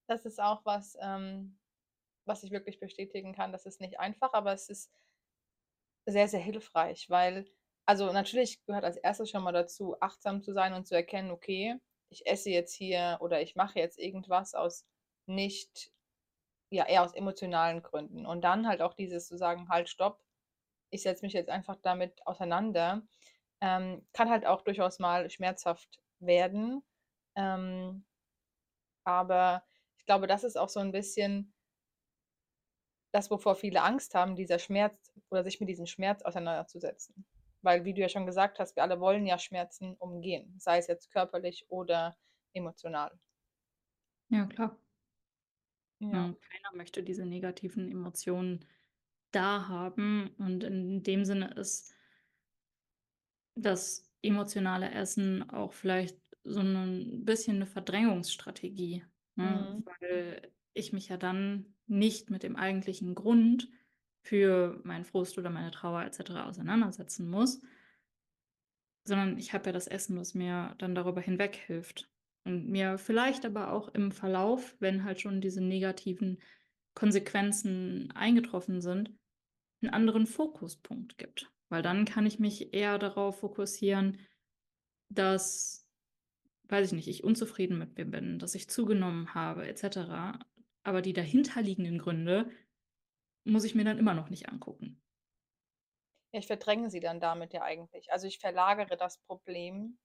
das 0.07 0.25
ist 0.25 0.39
auch 0.41 0.65
was, 0.65 0.97
ähm, 1.01 1.59
was 2.29 2.43
ich 2.43 2.51
wirklich 2.53 2.79
bestätigen 2.79 3.33
kann. 3.35 3.51
Das 3.53 3.67
ist 3.67 3.81
nicht 3.81 3.99
einfach, 3.99 4.33
aber 4.33 4.53
es 4.53 4.69
ist 4.69 4.85
sehr, 6.07 6.27
sehr 6.27 6.39
hilfreich, 6.39 7.09
weil 7.09 7.45
also, 7.85 8.11
natürlich 8.13 8.63
gehört 8.65 8.83
als 8.85 8.97
1. 8.97 9.25
schon 9.25 9.41
mal 9.43 9.51
dazu, 9.51 9.95
achtsam 9.99 10.43
zu 10.43 10.53
sein 10.53 10.73
und 10.73 10.85
zu 10.87 10.93
erkennen: 10.95 11.31
„Okay, 11.31 11.75
ich 12.09 12.25
esse 12.27 12.51
jetzt 12.51 12.73
hier 12.75 13.17
oder 13.21 13.41
ich 13.41 13.55
mache 13.55 13.79
jetzt 13.79 13.97
irgendwas 13.99 14.53
aus 14.53 14.85
nicht 15.25 15.91
ja, 16.71 16.85
eher 16.87 17.03
aus 17.03 17.13
emotionalen 17.15 17.83
Gründen.“ 17.83 18.25
Und 18.27 18.41
dann 18.43 18.67
halt 18.67 18.81
auch 18.81 18.93
dieses 18.95 19.27
zu 19.27 19.37
sagen: 19.37 19.69
„Halt, 19.69 19.89
stopp, 19.89 20.23
ich 20.91 21.03
setze 21.03 21.25
mich 21.25 21.33
jetzt 21.33 21.49
einfach 21.49 21.77
damit 21.81 22.25
auseinander.“ 22.27 23.03
Ähm, 23.61 24.07
kann 24.13 24.29
halt 24.31 24.45
auch 24.47 24.63
durchaus 24.63 24.99
mal 24.99 25.29
schmerzhaft 25.31 26.01
werden. 26.19 26.83
Ähm 27.35 28.03
aber 29.07 29.63
ich 29.97 30.05
glaube, 30.05 30.27
das 30.27 30.43
ist 30.43 30.57
auch 30.57 30.69
so 30.69 30.79
'n 30.79 30.91
bisschen 30.91 31.53
das, 33.11 33.31
wovor 33.31 33.55
viele 33.55 33.81
Angst 33.83 34.15
haben, 34.15 34.35
dieser 34.35 34.59
Schmerz 34.59 35.13
oder 35.29 35.43
sich 35.43 35.59
mit 35.59 35.69
diesem 35.69 35.85
Schmerz 35.87 36.21
auseinanderzusetzen. 36.23 37.25
Weil, 37.61 37.85
wie 37.85 37.93
du 37.93 38.01
ja 38.01 38.09
schon 38.09 38.25
gesagt 38.25 38.59
hast, 38.59 38.75
wir 38.75 38.83
alle 38.83 38.99
wollen 39.01 39.25
ja 39.27 39.37
Schmerzen 39.39 39.95
umgehen, 39.95 40.55
sei 40.59 40.77
es 40.79 40.87
jetzt 40.87 41.11
körperlich 41.11 41.65
oder 41.69 42.17
emotional. 42.53 43.19
Ja, 44.31 44.45
klar. 44.47 44.79
Ja. 46.11 46.23
Hm, 46.23 46.37
keiner 46.41 46.75
möchte 46.75 47.03
diese 47.03 47.25
negativen 47.25 47.91
Emotionen 47.91 48.65
da 49.31 49.67
haben 49.67 50.29
und 50.39 50.63
in 50.63 51.03
dem 51.03 51.25
Sinne 51.25 51.53
ist 51.55 51.93
das 53.57 54.09
emotionale 54.21 54.91
Essen 54.91 55.49
auch 55.49 55.73
vielleicht 55.73 56.19
so 56.43 56.61
'nen 56.61 57.25
bisschen 57.25 57.59
'ne 57.59 57.65
Verdrängungsstrategie, 57.65 59.05
ne? 59.35 59.67
Mhm. 59.69 59.83
Weil 59.85 60.53
ich 60.73 60.93
mich 60.93 61.09
ja 61.09 61.17
dann 61.17 61.75
nicht 61.89 62.29
mit 62.29 62.43
dem 62.43 62.55
eigentlichen 62.55 63.15
Grund 63.15 63.69
für 64.23 64.79
meinen 64.83 65.05
Frust 65.05 65.37
oder 65.37 65.49
meine 65.49 65.71
Trauer 65.71 66.03
et 66.05 66.13
cetera 66.13 66.47
auseinandersetzen 66.47 67.29
muss 67.29 67.61
sondern 69.07 69.37
ich 69.37 69.53
habe 69.53 69.67
ja 69.67 69.71
das 69.71 69.87
Essen, 69.87 70.17
was 70.19 70.33
mir 70.33 70.75
dann 70.77 70.95
darüber 70.95 71.21
hinweghilft 71.21 72.09
und 72.45 72.69
mir 72.69 72.97
vielleicht 72.97 73.45
aber 73.45 73.71
auch 73.71 73.89
im 73.93 74.11
Verlauf, 74.11 74.75
wenn 74.79 75.03
halt 75.03 75.21
schon 75.21 75.41
diese 75.41 75.61
negativen 75.61 76.39
Konsequenzen 76.95 78.11
eingetroffen 78.13 78.81
sind, 78.81 79.11
'n 79.83 79.89
anderen 79.89 80.27
Fokuspunkt 80.27 81.17
gibt. 81.17 81.51
Weil 81.69 81.81
dann 81.83 82.05
kann 82.05 82.25
ich 82.25 82.39
mich 82.39 82.73
eher 82.73 82.99
darauf 82.99 83.39
fokussieren, 83.39 84.19
dass 85.09 85.85
weiß 86.69 86.87
ich 86.87 86.93
nicht, 86.93 87.07
ich 87.09 87.23
unzufrieden 87.23 87.79
mit 87.79 87.97
mir 87.97 88.05
bin, 88.05 88.39
dass 88.39 88.55
ich 88.55 88.69
zugenommen 88.69 89.33
habe 89.35 89.67
et 89.67 89.77
cetera. 89.79 90.39
Aber 90.85 91.01
die 91.01 91.13
dahinterliegenden 91.13 91.97
Gründe 91.99 92.51
muss 93.45 93.65
ich 93.65 93.75
mir 93.75 93.85
dann 93.85 93.99
immer 93.99 94.13
noch 94.15 94.29
nicht 94.29 94.49
angucken. 94.49 95.01
Ja, 96.33 96.39
ich 96.39 96.47
verdränge 96.47 96.89
sie 96.91 96.99
dann 96.99 97.19
damit 97.19 97.53
ja 97.53 97.63
eigentlich. 97.63 98.11
Also, 98.11 98.27
ich 98.27 98.37
verlagere 98.39 98.97
das 98.97 99.17
Problem 99.17 99.97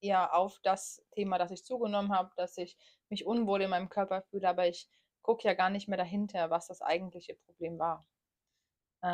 eher 0.00 0.34
auf 0.34 0.60
das 0.62 1.04
Thema, 1.12 1.38
dass 1.38 1.50
ich 1.52 1.64
zugenommen 1.64 2.12
habe, 2.12 2.32
dass 2.36 2.56
ich 2.58 2.76
mich 3.10 3.26
unwohl 3.26 3.62
in 3.62 3.70
meinem 3.70 3.88
Körper 3.90 4.22
fühle, 4.30 4.48
aber 4.48 4.68
ich 4.68 4.88
gucke 5.22 5.46
ja 5.48 5.54
gar 5.54 5.70
nicht 5.70 5.88
mehr 5.88 5.98
dahinter, 5.98 6.50
was 6.50 6.68
das 6.68 6.82
eigentliche 6.82 7.36
Problem 7.36 7.78
war. 7.78 8.06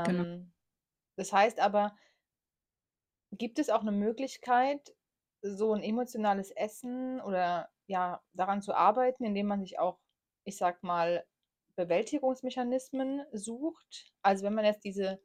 Genau. 0.04 0.26
Ähm, 0.26 0.52
das 1.16 1.32
heißt 1.32 1.60
aber 1.60 1.96
gibt 3.32 3.58
es 3.58 3.70
auch 3.70 3.82
'ne 3.82 3.90
Möglichkeit, 3.92 4.94
so 5.42 5.72
'n 5.74 5.82
emotionales 5.82 6.50
Essen 6.52 7.20
oder, 7.20 7.70
ja, 7.86 8.22
daran 8.32 8.62
zu 8.62 8.72
arbeiten, 8.74 9.24
indem 9.24 9.46
man 9.48 9.60
sich 9.60 9.78
auch, 9.78 9.98
ich 10.46 10.56
sage 10.58 10.78
mal, 10.82 11.26
Bewältigungsmechanismen 11.76 13.26
sucht? 13.32 14.14
Also, 14.22 14.44
wenn 14.46 14.54
man 14.54 14.64
jetzt 14.64 14.84
diese 14.84 15.20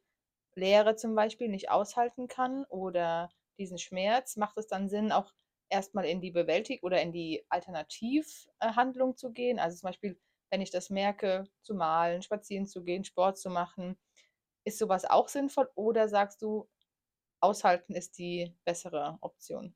Leere 0.56 0.96
zum 0.98 1.16
Beispiel 1.16 1.50
nicht 1.50 1.72
aushalten 1.72 2.28
kann 2.28 2.66
oder 2.66 3.32
diesen 3.60 3.78
Schmerz, 3.80 4.38
macht 4.38 4.58
es 4.58 4.68
dann 4.68 4.90
Sinn, 4.90 5.12
auch 5.14 5.34
erst 5.70 5.96
mal 5.96 6.06
in 6.06 6.22
die 6.22 6.32
Bewältig 6.32 6.84
oder 6.84 7.02
in 7.02 7.14
die 7.14 7.46
Alternativ 7.50 8.48
äh, 8.60 8.74
Handlung 8.74 9.18
zu 9.18 9.32
gehen? 9.32 9.60
Also, 9.60 9.78
zum 9.78 9.88
Beispiel, 9.90 10.20
wenn 10.52 10.62
ich 10.62 10.72
das 10.72 10.90
merke, 10.90 11.46
zu 11.64 11.76
malen, 11.76 12.22
spazieren 12.24 12.68
zu 12.68 12.84
gehen, 12.84 13.06
Sport 13.06 13.38
zu 13.40 13.50
machen. 13.50 13.98
Ist 14.66 14.80
so 14.80 14.90
was 14.90 15.06
auch 15.06 15.30
sinnvoll 15.30 15.70
oder 15.76 16.10
sagst 16.10 16.42
du, 16.42 16.70
aushalten 17.42 17.96
ist 17.96 18.18
die 18.20 18.56
bessere 18.66 19.18
Option? 19.22 19.76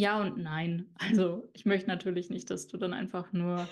Ja 0.00 0.20
und 0.20 0.38
nein. 0.38 0.94
Also, 0.98 1.50
ich 1.52 1.66
möchte 1.66 1.88
natürlich 1.88 2.30
nicht, 2.30 2.50
dass 2.50 2.66
du 2.68 2.76
dann 2.78 2.94
einfach 2.94 3.32
nur 3.32 3.68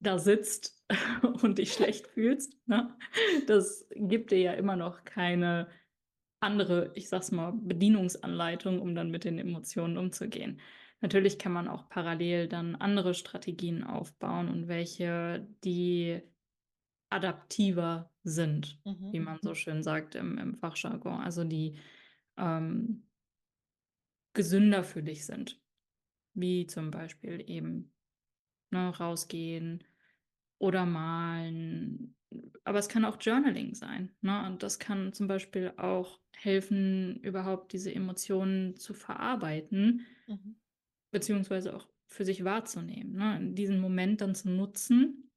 da 0.00 0.18
sitzt 0.18 0.84
und 1.42 1.58
dich 1.58 1.72
schlecht 1.72 2.06
fühlst, 2.08 2.54
ne? 2.68 2.96
Das 3.46 3.88
gibt 3.94 4.30
dir 4.30 4.38
ja 4.40 4.52
immer 4.52 4.76
noch 4.76 5.04
keine 5.04 5.68
andere, 6.40 6.92
ich 6.94 7.08
sage 7.08 7.22
es 7.22 7.32
mal, 7.32 7.52
Bedienungsanleitung, 7.52 8.80
um 8.80 8.94
dann 8.94 9.10
mit 9.10 9.24
den 9.24 9.38
Emotionen 9.38 9.98
umzugehen. 9.98 10.60
Natürlich 11.00 11.38
kann 11.38 11.52
man 11.52 11.68
auch 11.68 11.88
parallel 11.88 12.48
dann 12.48 12.76
andere 12.76 13.14
Strategien 13.14 13.84
aufbauen 13.84 14.48
und 14.48 14.68
welche, 14.68 15.48
die 15.64 16.22
adaptiver 17.10 18.12
sind, 18.24 18.82
Mhm. 18.84 19.12
wie 19.12 19.20
man 19.20 19.38
so 19.42 19.54
schön 19.54 19.82
sagt 19.82 20.14
im 20.14 20.38
im 20.38 20.54
Fachjargon, 20.56 21.20
also 21.20 21.44
die, 21.44 21.78
ähm 22.38 23.05
gesünder 24.36 24.84
für 24.84 25.02
dich 25.04 25.26
sind, 25.26 25.62
wie 26.34 26.66
zum 26.68 26.92
Beispiel 26.92 27.44
eben, 27.50 27.94
ne, 28.70 28.90
rausgehen 28.96 29.84
oder 30.58 30.86
malen. 30.86 32.16
Aber 32.64 32.78
es 32.78 32.88
kann 32.88 33.04
auch 33.04 33.18
Journaling 33.20 33.74
sein, 33.74 34.16
ne? 34.22 34.46
Und 34.46 34.62
das 34.62 34.78
kann 34.78 35.12
zum 35.12 35.28
Beispiel 35.28 35.74
auch 35.78 36.20
helfen, 36.36 37.20
überhaupt 37.22 37.72
diese 37.72 37.94
Emotionen 37.94 38.76
zu 38.76 38.94
verarbeiten 38.94 40.06
Mhm. 40.28 40.56
beziehungsweise 41.10 41.74
auch 41.74 41.88
für 42.08 42.24
sich 42.24 42.44
wahrzunehmen, 42.44 43.12
ne? 43.16 43.36
In 43.38 43.54
diesem 43.54 43.80
Moment 43.80 44.20
dann 44.20 44.34
zu 44.34 44.48
nutzen 44.50 45.30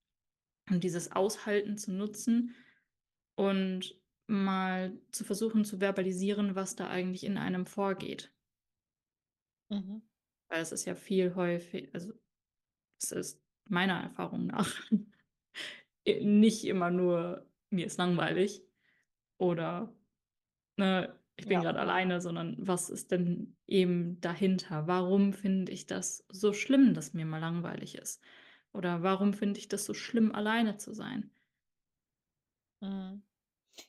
und 0.70 0.84
dieses 0.84 1.12
Aushalten 1.12 1.78
zu 1.78 1.92
nutzen 1.94 2.56
und 3.36 4.00
mal 4.28 5.02
zu 5.12 5.24
versuchen 5.26 5.66
zu 5.66 5.80
verbalisieren, 5.80 6.56
was 6.56 6.76
da 6.76 6.90
eigentlich 6.90 7.26
in 7.26 7.38
einem 7.38 7.66
vorgeht. 7.66 8.34
Mhm. 9.70 10.02
Weil 10.50 10.62
es 10.62 10.72
ist 10.72 10.86
ja 10.86 10.96
viel 10.96 11.36
häufi 11.36 11.90
also, 11.94 12.14
es 13.02 13.12
ist 13.14 13.44
meiner 13.70 14.02
Erfahrung 14.04 14.48
nach 14.48 14.76
nicht 16.08 16.66
immer 16.66 16.92
nur: 16.92 17.48
„Mir 17.70 17.86
ist 17.86 17.98
langweilig“ 17.98 18.64
oder, 19.38 19.96
ne: 20.78 21.20
„Ich 21.38 21.48
bin 21.48 21.60
Ja. 21.60 21.64
grad 21.64 21.78
alleine“, 21.78 22.22
sondern 22.22 22.56
was 22.60 22.90
ist 22.92 23.12
denn 23.12 23.58
eben 23.68 24.22
dahinter? 24.22 24.88
Warum 24.88 25.34
finde 25.34 25.72
ich 25.74 25.88
das 25.88 26.26
so 26.32 26.54
schlimm, 26.54 26.94
dass 26.96 27.14
mir 27.16 27.26
mal 27.28 27.40
langweilig 27.40 27.96
ist? 27.98 28.24
Oder 28.74 29.04
warum 29.04 29.34
finde 29.34 29.60
ich 29.60 29.68
das 29.70 29.86
so 29.86 29.94
schlimm, 29.96 30.34
alleine 30.34 30.78
zu 30.78 30.94
sein? 30.94 31.32
Mhm. 32.82 33.24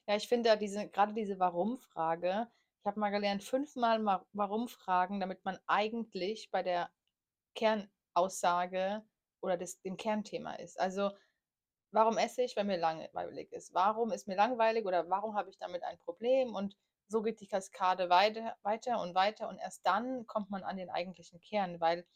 Ja, 0.08 0.16
ich 0.16 0.28
finde 0.28 0.50
ja 0.50 0.56
diese 0.56 0.88
grade 0.90 1.14
diese 1.14 1.38
Warum-Frage 1.40 2.50
ich 2.82 2.86
habe 2.86 3.00
mal 3.00 3.10
gelernt, 3.10 3.44
fünfmal 3.44 3.98
ma 3.98 4.26
Warum 4.32 4.68
fragen, 4.68 5.20
damit 5.20 5.44
man 5.44 5.58
eigentlich 5.66 6.50
bei 6.50 6.62
der 6.62 6.90
Kernaussage 7.56 9.04
oder 9.42 9.56
des 9.58 9.80
dem 9.82 9.96
Kernthema 9.98 10.54
ist. 10.54 10.80
Also: 10.80 11.12
„Warum 11.92 12.18
esse 12.18 12.42
ich? 12.42 12.56
Weil 12.56 12.64
mir 12.66 12.78
langweilig 12.78 13.52
ist. 13.52 13.74
Warum 13.74 14.12
ist 14.12 14.28
mir 14.28 14.36
langweilig 14.36 14.86
oder 14.86 15.10
warum 15.10 15.36
habe 15.36 15.50
ich 15.50 15.58
damit 15.58 15.82
ein 15.84 15.98
Problem?“ 16.00 16.54
Und 16.54 16.76
so 17.08 17.22
geht 17.22 17.40
die 17.40 17.48
Kaskade 17.48 18.10
weiter 18.10 18.56
weiter 18.62 19.00
und 19.02 19.14
weiter 19.16 19.48
und 19.48 19.58
erst 19.58 19.86
dann 19.86 20.26
kommt 20.26 20.50
man 20.50 20.64
an 20.64 20.76
den 20.78 20.90
eigentlichen 20.90 21.40
Kern, 21.40 21.80
weil 21.80 22.06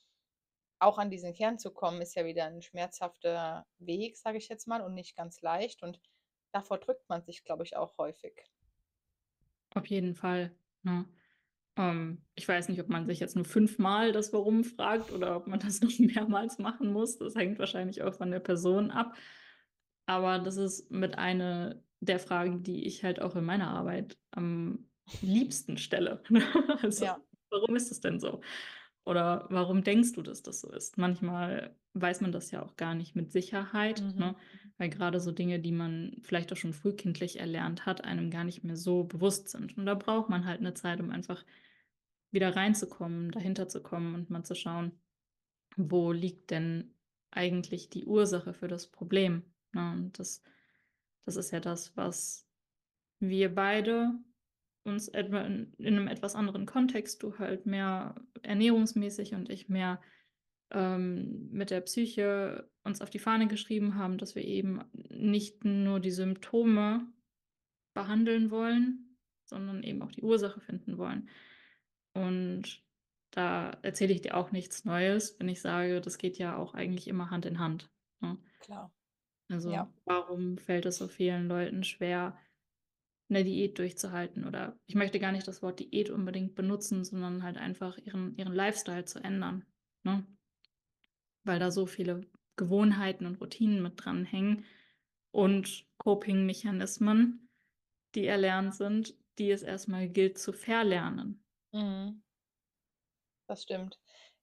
auch 0.81 0.99
an 0.99 1.11
diesen 1.11 1.35
Kern 1.35 1.59
zu 1.59 1.73
kommen, 1.73 2.03
ist 2.03 2.15
ja 2.17 2.25
wieder 2.27 2.47
'n 2.47 2.63
schmerzhafter 2.63 3.67
Weg, 3.79 4.17
sage 4.19 4.39
ich 4.39 4.49
jetzt 4.51 4.69
mal, 4.69 4.83
und 4.83 4.95
nicht 4.95 5.17
ganz 5.17 5.43
leicht 5.43 5.83
und 5.85 6.01
davor 6.53 6.79
drückt 6.79 7.09
man 7.11 7.25
sich, 7.25 7.45
glaube 7.45 7.65
ich, 7.65 7.77
auch 7.77 7.99
häufig. 7.99 8.47
Auf 9.75 9.87
jeden 9.87 10.15
Fall, 10.15 10.57
ne? 10.83 11.07
Ähm, 11.77 12.23
ich 12.37 12.47
weiß 12.49 12.69
nicht, 12.69 12.81
ob 12.81 12.89
man 12.89 13.07
sich 13.07 13.21
jetzt 13.21 13.37
nur 13.37 13.45
fünfmal 13.45 14.13
das 14.13 14.33
Warum 14.33 14.65
fragt 14.65 15.13
oder 15.13 15.37
ob 15.37 15.47
man 15.49 15.61
das 15.61 15.81
noch 15.81 15.99
mehrmals 15.99 16.59
machen 16.59 16.93
muss. 16.93 17.19
Das 17.19 17.35
hängt 17.35 17.59
wahrscheinlich 17.59 18.03
auch 18.03 18.15
von 18.15 18.31
der 18.31 18.41
Person 18.41 18.91
ab. 18.91 19.17
Aber 20.07 20.39
das 20.39 20.57
ist 20.57 20.91
mit 20.91 21.19
eine 21.19 21.85
der 22.01 22.19
Fragen, 22.19 22.63
die 22.63 22.85
ich 22.87 23.03
halt 23.05 23.21
auch 23.21 23.37
in 23.37 23.45
meiner 23.45 23.69
Arbeit 23.71 24.19
am 24.31 24.91
liebsten 25.21 25.79
stelle? 25.79 26.23
Also, 26.83 27.07
Ja. 27.07 27.19
warum 27.51 27.77
ist 27.77 27.91
es 27.91 28.01
denn 28.01 28.21
so? 28.21 28.41
Oder 29.05 29.47
warum 29.51 29.85
denkst 29.85 30.13
du, 30.13 30.23
dass 30.23 30.43
das 30.43 30.61
so 30.61 30.71
ist? 30.73 30.99
Manchmal 30.99 31.77
weiß 31.95 32.21
man 32.21 32.33
das 32.33 32.51
ja 32.51 32.63
auch 32.63 32.77
gar 32.77 32.95
nicht 32.95 33.17
mit 33.17 33.33
Sicherheit, 33.33 34.01
Mhm. 34.03 34.19
ne? 34.19 34.37
Weil 34.81 34.91
grade 34.91 35.21
so 35.21 35.31
Dinge, 35.31 35.61
die 35.61 35.71
man 35.73 36.17
vielleicht 36.23 36.53
auch 36.53 36.57
schon 36.57 36.73
frühkindlich 36.73 37.39
erlernt 37.39 37.87
hat, 37.87 38.03
einem 38.05 38.31
gar 38.31 38.43
nicht 38.45 38.65
mehr 38.65 38.77
so 38.77 39.05
bewusst 39.05 39.49
sind. 39.49 39.77
Und 39.79 39.87
da 39.87 39.95
braucht 39.95 40.29
man 40.29 40.45
halt 40.47 40.61
'ne 40.61 40.75
Zeit, 40.75 41.01
um 41.01 41.11
einfach 41.11 41.45
wieder 42.33 42.57
reinzukommen, 42.57 43.31
dahinter 43.33 43.69
zu 43.69 43.83
kommen 43.83 44.15
und 44.15 44.31
mal 44.31 44.45
zu 44.45 44.55
schauen: 44.57 44.93
„Wo 45.77 46.13
liegt 46.13 46.51
denn 46.53 46.95
eigentlich 47.33 47.91
die 47.91 48.07
Ursache 48.07 48.55
für 48.55 48.69
das 48.69 48.89
Problem?“ 48.89 49.45
Ne, 49.75 49.93
und 49.93 50.19
das 50.19 50.43
das 51.27 51.37
ist 51.37 51.53
ja 51.53 51.61
das, 51.61 51.97
was 51.97 52.47
wir 53.21 53.55
beide 53.55 54.15
uns 54.85 55.09
etwa 55.09 55.43
in 55.43 55.75
in 55.79 55.95
'nem 55.97 56.09
etwas 56.09 56.37
anderen 56.37 56.67
Kontext 56.67 57.23
du 57.25 57.39
halt 57.39 57.67
mehr 57.67 58.17
ernährungsmäßig 58.43 59.35
und 59.35 59.51
ich 59.51 59.69
mehr, 59.71 60.01
ähm, 60.75 61.49
mit 61.53 61.71
der 61.71 61.83
Psyche 61.83 62.71
uns 62.85 63.03
auf 63.03 63.11
die 63.11 63.21
Fahne 63.21 63.49
geschrieben 63.49 63.97
haben, 63.97 64.19
dass 64.19 64.35
wir 64.37 64.45
eben 64.45 64.83
nicht 64.93 65.65
nur 65.65 66.01
die 66.01 66.11
Symptome 66.13 67.13
behandeln 67.95 68.51
wollen, 68.51 69.19
sondern 69.47 69.83
eben 69.85 70.03
auch 70.03 70.13
die 70.13 70.23
Ursache 70.23 70.61
finden 70.61 70.99
wollen. 70.99 71.31
Und 72.15 72.85
da 73.33 73.71
erzähle 73.83 74.15
ich 74.15 74.23
dir 74.23 74.37
auch 74.37 74.53
nichts 74.53 74.85
Neues, 74.85 75.39
wenn 75.41 75.49
ich 75.49 75.61
sage, 75.63 76.01
das 76.01 76.19
geht 76.19 76.39
ja 76.39 76.57
auch 76.57 76.75
eigentlich 76.75 77.09
immer 77.09 77.31
Hand 77.31 77.47
in 77.47 77.59
Hand, 77.61 77.93
ne? 78.23 78.39
Klar. 78.61 78.91
Also, 79.51 79.71
Ja. 79.73 79.95
warum 80.05 80.57
fällt 80.59 80.87
es 80.87 80.97
so 80.97 81.09
vielen 81.09 81.49
Leuten 81.49 81.85
schwer, 81.85 82.39
'ne 83.31 83.45
Diät 83.45 83.79
durchzuhalten? 83.79 84.45
Oder 84.47 84.81
ich 84.87 84.95
möchte 84.97 85.21
gar 85.21 85.33
nicht 85.33 85.49
das 85.49 85.63
Wort 85.63 85.81
Diät 85.81 86.11
unbedingt 86.11 86.55
benutzen, 86.57 87.05
sondern 87.05 87.43
halt 87.45 87.59
einfach 87.59 87.99
ihren 87.99 88.37
ihren 88.37 88.55
Lifestyle 88.55 89.05
zu 89.07 89.21
ändern, 89.25 89.67
ne? 90.05 90.27
Weil 91.45 91.59
da 91.61 91.71
so 91.71 91.87
viele 91.87 92.23
Gewohnheiten 92.57 93.27
und 93.27 93.41
Routinen 93.41 93.83
mit 93.83 93.95
dranhängen 94.05 94.65
und 95.33 95.87
Coping-Mechanismen, 95.99 97.49
die 98.15 98.27
erlernt 98.27 98.75
sind, 98.77 99.17
die 99.39 99.51
es 99.53 99.63
erst 99.63 99.89
mal 99.89 100.09
gilt 100.09 100.39
zu 100.39 100.53
verlernen. 100.55 101.43
Mhm. 101.75 102.21
Das 103.49 103.63
stimmt. 103.63 104.01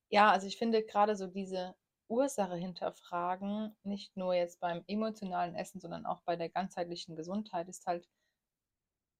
Ja, 0.09 0.31
also, 0.31 0.47
ich 0.47 0.57
finde 0.57 0.83
grade 0.85 1.15
so 1.15 1.27
diese 1.27 1.75
Ursache 2.09 2.55
hinterfragen, 2.55 3.75
nicht 3.83 4.17
nur 4.17 4.35
jetzt 4.35 4.59
beim 4.59 4.83
emotionalen 4.87 5.55
Essen, 5.55 5.79
sondern 5.81 6.05
auch 6.05 6.21
bei 6.23 6.35
der 6.35 6.49
ganzheitlichen 6.49 7.15
Gesundheit, 7.15 7.69
ist 7.69 7.85
halt 7.87 8.05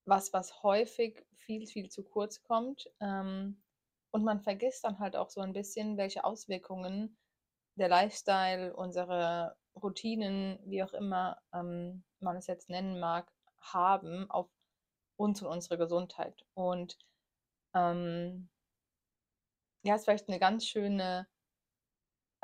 was, 0.06 0.32
was 0.32 0.62
häufig 0.64 1.24
viel, 1.36 1.66
viel 1.66 1.88
zu 1.88 2.02
kurz 2.02 2.42
kommt. 2.42 2.90
Ähm, 3.00 3.62
und 4.10 4.24
man 4.24 4.40
vergisst 4.40 4.84
dann 4.84 4.98
halt 4.98 5.16
auch 5.16 5.30
so 5.30 5.40
'n 5.40 5.52
bisschen, 5.52 5.96
welche 5.96 6.24
Auswirkungen 6.24 7.16
der 7.76 7.88
Lifestyle, 7.88 8.74
unsere 8.76 9.56
Routinen, 9.80 10.58
wie 10.64 10.82
auch 10.84 10.92
immer, 10.94 11.38
ähm, 11.54 12.04
man 12.20 12.36
es 12.36 12.46
jetzt 12.46 12.68
nennen 12.70 13.00
mag, 13.00 13.32
haben 13.60 14.30
auf 14.30 14.50
uns 15.16 15.42
und 15.42 15.48
unsere 15.48 15.78
Gesundheit. 15.78 16.44
Und, 16.54 16.98
ähm 17.74 18.48
ja, 19.84 19.96
ist 19.96 20.04
vielleicht 20.04 20.28
'ne 20.28 20.38
ganz 20.38 20.66
schöne 20.66 21.26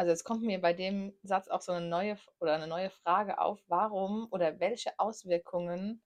also, 0.00 0.12
es 0.12 0.23
kommt 0.23 0.44
mir 0.44 0.61
bei 0.61 0.73
dem 0.75 1.12
Satz 1.25 1.49
auch 1.49 1.61
so 1.61 1.73
'ne 1.73 1.80
neue 1.80 2.16
oder 2.38 2.56
'ne 2.56 2.68
neue 2.68 2.88
Frage 2.88 3.40
auf: 3.40 3.61
Warum 3.66 4.28
oder 4.30 4.61
welche 4.61 4.97
Auswirkungen 5.00 6.04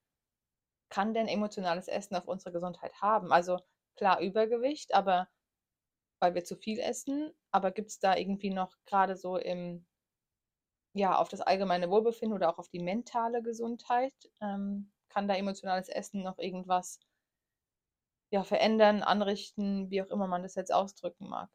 kann 0.91 1.15
denn 1.15 1.29
emotionales 1.29 1.89
Essen 1.89 2.17
auf 2.17 2.29
unsere 2.29 2.53
Gesundheit 2.53 2.93
haben? 3.03 3.33
Also, 3.33 3.59
klar, 3.97 4.21
Übergewicht, 4.21 4.95
aber 4.95 5.29
weil 6.23 6.35
wir 6.37 6.45
zu 6.45 6.57
viel 6.57 6.79
essen, 6.81 7.33
aber 7.51 7.73
gibt's 7.73 7.99
da 8.01 8.17
irgendwie 8.17 8.51
noch 8.51 8.77
grade 8.87 9.17
so 9.17 9.37
im 9.37 9.87
ja, 10.95 11.17
auf 11.19 11.29
das 11.29 11.41
allgemeine 11.41 11.91
Wohlbefinden 11.91 12.35
oder 12.37 12.51
auch 12.51 12.59
auf 12.59 12.69
die 12.69 12.79
mentale 12.81 13.43
Gesundheit, 13.43 14.15
ähm, 14.41 14.93
kann 15.09 15.29
da 15.29 15.35
emotionales 15.37 15.89
Essen 15.89 16.23
noch 16.23 16.39
irgendwas 16.39 16.99
ja, 18.33 18.43
verändern, 18.43 19.03
anrichten, 19.05 19.91
wie 19.91 20.03
auch 20.03 20.11
immer 20.11 20.27
man 20.27 20.43
das 20.43 20.57
jetzt 20.57 20.73
ausdrücken 20.73 21.29
mag? 21.29 21.51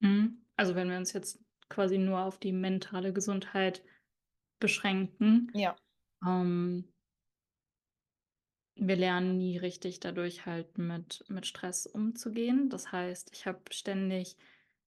Mhm. 0.00 0.44
Also, 0.56 0.74
wenn 0.74 0.88
wir 0.90 0.96
uns 0.96 1.12
jetzt 1.12 1.44
quasi 1.68 1.98
nur 1.98 2.20
auf 2.20 2.38
die 2.38 2.52
mentale 2.52 3.12
Gesundheit 3.12 3.82
beschränken, 4.60 5.52
Ja. 5.52 5.76
ähm 6.26 6.92
wir 8.88 8.96
lernen 8.96 9.38
nie 9.38 9.58
richtig 9.58 10.00
dadurch 10.00 10.46
halt 10.46 10.78
mit 10.78 11.24
mit 11.28 11.46
Stress 11.46 11.86
umzugehen. 11.86 12.68
Das 12.70 12.92
heißt, 12.92 13.30
ich 13.34 13.46
habe 13.46 13.60
ständig 13.70 14.36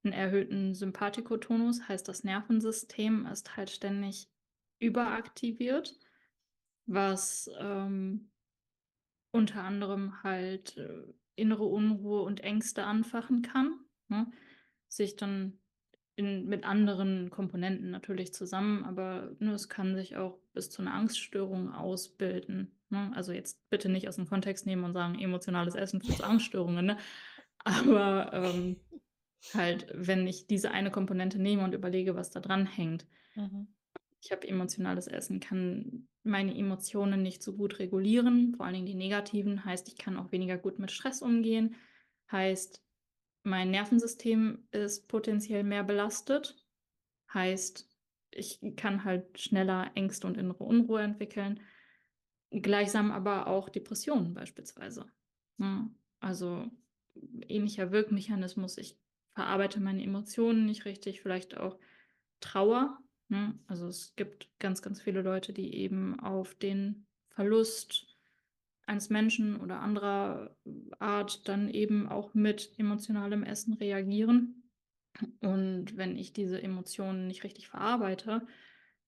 'n 0.04 0.12
erhöhten 0.14 0.76
Sympathikotonus, 0.76 1.88
heißt, 1.90 2.08
das 2.08 2.24
Nervensystem 2.24 3.26
ist 3.28 3.58
halt 3.58 3.70
ständig 3.72 4.30
überaktiviert, 4.80 6.00
was, 6.88 7.50
ähm 7.60 8.30
unter 9.36 9.64
anderem 9.66 10.24
halt, 10.24 10.78
äh, 10.78 11.04
innere 11.36 11.66
Unruhe 11.66 12.22
und 12.22 12.40
Ängste 12.40 12.86
anfachen 12.86 13.42
kann, 13.42 13.82
ne? 14.08 14.32
Sich 14.88 15.18
dann 15.18 15.60
in 16.16 16.46
mit 16.48 16.64
anderen 16.66 17.30
Komponenten 17.32 17.92
natürlich 17.92 18.34
zusammen, 18.34 18.86
aber, 18.86 19.36
ne, 19.40 19.52
es 19.54 19.68
kann 19.68 19.96
sich 19.96 20.16
auch 20.16 20.40
bis 20.54 20.70
zu 20.70 20.82
'ner 20.84 20.94
Angststörung 20.94 21.74
ausbilden, 21.74 22.75
ne? 22.90 23.12
Also, 23.16 23.32
jetzt 23.32 23.70
bitte 23.70 23.90
nicht 23.90 24.08
aus'm 24.10 24.28
Kontext 24.28 24.66
nehmen 24.66 24.84
und 24.84 24.94
sagen: 24.94 25.20
„Emotionales 25.20 25.76
Essen 25.76 26.02
führt 26.02 26.18
zu 26.18 26.24
Angststörungen“, 26.24 26.86
ne? 26.86 26.98
Aber, 27.64 28.32
ähm, 28.34 28.82
halt, 29.54 29.88
wenn 29.94 30.28
ich 30.28 30.48
diese 30.48 30.72
eine 30.72 30.92
Komponente 30.92 31.40
nehme 31.42 31.64
und 31.64 31.74
überlege, 31.74 32.16
was 32.16 32.32
da 32.32 32.40
dranhängt. 32.40 33.08
Mhm. 33.36 33.68
Ich 34.22 34.32
habe 34.32 34.48
emotionales 34.48 35.08
Essen 35.08 35.40
kann 35.40 36.08
meine 36.24 36.58
Emotionen 36.58 37.22
nicht 37.22 37.44
so 37.44 37.56
gut 37.56 37.78
regulieren, 37.80 38.56
vor 38.56 38.66
allen 38.66 38.74
Dingen 38.74 38.88
die 38.88 38.96
negativen. 38.96 39.64
Heißt, 39.64 39.88
ich 39.88 39.98
kann 39.98 40.18
auch 40.18 40.32
weniger 40.32 40.58
gut 40.58 40.80
mit 40.80 40.92
Stress 40.92 41.22
umgehen. 41.22 41.76
Heißt, 42.32 42.84
mein 43.44 43.70
Nervensystem 43.70 44.68
ist 44.72 45.08
potenziell 45.08 45.64
mehr 45.64 45.84
belastet. 45.84 46.66
Heißt, 47.34 47.90
ich 48.32 48.60
kann 48.76 49.04
halt 49.04 49.40
schneller 49.40 49.92
Ängste 49.96 50.26
und 50.28 50.38
innere 50.38 50.64
Unruhe 50.64 51.02
entwickeln, 51.04 51.60
gleichsam 52.52 53.12
aber 53.12 53.48
auch 53.48 53.70
Depressionen 53.70 54.34
beispielsweise, 54.34 55.06
ne? 55.58 55.90
Also, 56.20 56.70
ähnlicher 57.48 57.92
Wirkmechanismus. 57.92 58.78
Ich 58.78 58.98
verarbeite 59.34 59.80
meine 59.80 60.04
Emotionen 60.04 60.66
nicht 60.66 60.86
richtig, 60.86 61.22
vielleicht 61.22 61.58
auch 61.58 61.78
Trauer, 62.40 62.98
ne? 63.28 63.58
Also, 63.68 63.88
es 63.88 64.16
gibt 64.16 64.50
ganz, 64.60 64.82
ganz 64.82 65.02
viele 65.02 65.22
Leute, 65.22 65.54
die 65.54 65.76
eben 65.76 66.20
auf 66.20 66.56
den 66.56 67.06
Verlust 67.30 68.16
eines 68.88 69.10
Menschen 69.10 69.60
oder 69.60 69.80
anderer 69.80 70.56
Art 71.00 71.48
dann 71.48 71.70
eben 71.70 72.08
auch 72.08 72.34
mit 72.34 72.74
emotionalem 72.78 73.44
Essen 73.44 73.74
reagieren. 73.74 74.64
Und 75.42 75.98
wenn 75.98 76.18
ich 76.18 76.34
diese 76.34 76.62
Emotionen 76.62 77.28
nicht 77.28 77.44
richtig 77.44 77.68
verarbeite, 77.68 78.46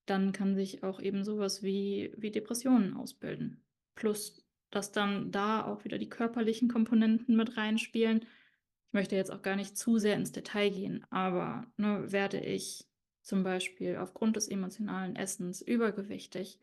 dann 0.10 0.32
kann 0.32 0.56
sich 0.56 0.84
auch 0.84 1.00
eben 1.00 1.24
so 1.24 1.38
was 1.38 1.62
wie 1.64 2.14
wie 2.18 2.32
Depressionen 2.32 2.96
ausbilden. 2.96 3.64
Plus, 3.96 4.46
dass 4.72 4.92
dann 4.92 5.32
da 5.32 5.66
auch 5.66 5.84
wieder 5.84 5.98
die 5.98 6.10
körperlichen 6.10 6.70
Komponenten 6.70 7.36
mit 7.36 7.58
reinspielen. 7.58 8.22
Ich 8.22 8.94
möchte 8.94 9.16
jetzt 9.16 9.32
auch 9.32 9.42
gar 9.42 9.56
nicht 9.56 9.78
zu 9.78 9.98
sehr 9.98 10.16
ins 10.16 10.32
Detail 10.32 10.70
gehen, 10.70 11.06
aber, 11.10 11.68
ne, 11.78 12.12
werde 12.12 12.40
ich 12.40 12.88
zum 13.22 13.44
Beispiel 13.44 13.98
aufgrund 13.98 14.38
des 14.38 14.48
emotionalen 14.48 15.16
Essens 15.16 15.62
übergewichtig, 15.62 16.60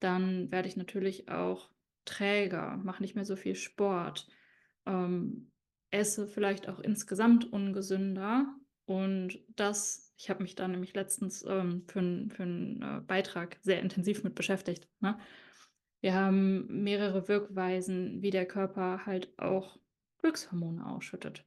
dann 0.00 0.50
werde 0.50 0.68
ich 0.68 0.76
natürlich 0.76 1.28
auch 1.28 1.70
träger, 2.04 2.76
mache 2.76 3.02
nicht 3.02 3.14
mehr 3.14 3.24
so 3.24 3.36
viel 3.36 3.54
Sport, 3.54 4.28
ähm, 4.86 5.52
esse 5.90 6.26
vielleicht 6.26 6.68
auch 6.68 6.80
insgesamt 6.80 7.52
ungesünder. 7.52 8.52
Und 8.88 9.38
das 9.56 10.02
ich 10.16 10.30
habe 10.30 10.42
mich 10.42 10.54
da 10.54 10.68
nämlich 10.68 10.94
letztens, 10.94 11.44
ähm, 11.48 11.84
für 11.88 11.98
'n 12.00 12.30
für 12.30 12.42
'n, 12.44 12.82
äh, 12.82 13.00
Beitrag 13.00 13.58
sehr 13.62 13.80
intensiv 13.80 14.22
mit 14.24 14.34
beschäftigt, 14.34 14.88
ne? 15.00 15.18
Wir 16.02 16.14
haben 16.14 16.84
mehrere 16.84 17.28
Wirkweisen, 17.28 18.22
wie 18.22 18.30
der 18.30 18.46
Körper 18.46 19.06
halt 19.06 19.38
auch 19.38 19.78
Glückshormone 20.18 20.86
ausschüttet. 20.86 21.46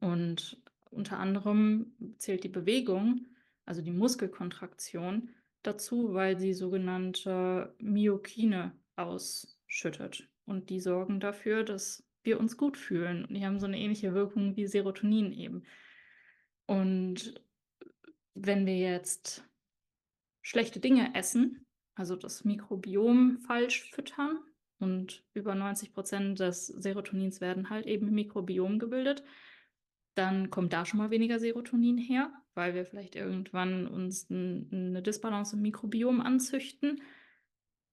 Und 0.00 0.62
unter 0.90 1.18
anderem 1.20 1.94
zählt 2.18 2.44
die 2.44 2.48
Bewegung, 2.50 3.26
also, 3.66 3.82
die 3.82 3.92
Muskelkontraktion 3.92 5.30
dazu, 5.62 6.14
weil 6.14 6.38
sie 6.40 6.54
sogenannte 6.54 7.74
Myokine 7.80 8.78
ausschüttet. 8.96 10.28
Und 10.46 10.70
die 10.70 10.80
sorgen 10.80 11.20
dafür, 11.20 11.64
dass 11.64 12.08
wir 12.24 12.40
uns 12.40 12.56
gut 12.58 12.76
fühlen. 12.78 13.24
Und 13.26 13.34
die 13.36 13.46
haben 13.46 13.60
so 13.60 13.66
'ne 13.68 13.78
ähnliche 13.80 14.14
Wirkung 14.14 14.56
wie 14.56 14.66
Serotonin 14.66 15.32
eben. 15.32 15.64
Und 16.68 17.34
wenn 18.34 18.66
wir 18.66 18.76
jetzt 18.78 19.44
schlechte 20.42 20.80
Dinge 20.80 21.14
essen, 21.14 21.66
also 21.94 22.16
das 22.16 22.44
Mikrobiom 22.44 23.38
falsch 23.38 23.90
füttern 23.90 24.38
und 24.78 25.24
über 25.34 25.54
90% 25.54 26.38
des 26.40 26.66
Serotonins 26.68 27.40
werden 27.40 27.70
halt 27.70 27.86
eben 27.86 28.08
im 28.08 28.14
Mikrobiom 28.14 28.78
gebildet, 28.78 29.24
dann 30.14 30.50
kommt 30.50 30.72
da 30.72 30.84
schon 30.86 30.98
mal 30.98 31.10
weniger 31.10 31.40
Serotonin 31.40 31.98
her, 31.98 32.32
weil 32.54 32.74
wir 32.74 32.84
vielleicht 32.86 33.16
irgendwann 33.16 33.86
uns 33.88 34.28
'n 34.30 34.68
'ne 34.70 35.02
Disbalance 35.02 35.56
im 35.56 35.62
Mikrobiom 35.62 36.20
anzüchten 36.20 37.02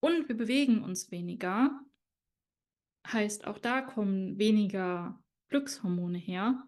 und 0.02 0.30
wir 0.30 0.38
bewegen 0.38 0.84
uns 0.84 1.12
weniger. 1.12 1.80
Heißt, 3.08 3.46
auch 3.48 3.60
da 3.60 3.82
kommen 3.82 4.40
weniger 4.40 5.24
Glückshormone 5.50 6.18
her. 6.18 6.66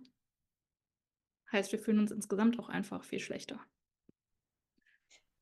Heißt, 1.52 1.72
wir 1.72 1.80
fühlen 1.80 2.00
uns 2.00 2.12
insgesamt 2.12 2.60
auch 2.60 2.70
einfach 2.70 3.04
viel 3.06 3.20
schlechter. 3.20 3.60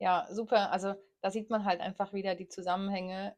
Ja, 0.02 0.28
super. 0.30 0.72
Also, 0.72 0.96
da 1.22 1.32
sieht 1.32 1.50
man 1.50 1.66
halt 1.66 1.82
einfach 1.82 2.14
wieder 2.14 2.36
die 2.36 2.48
Zusammenhänge 2.48 3.36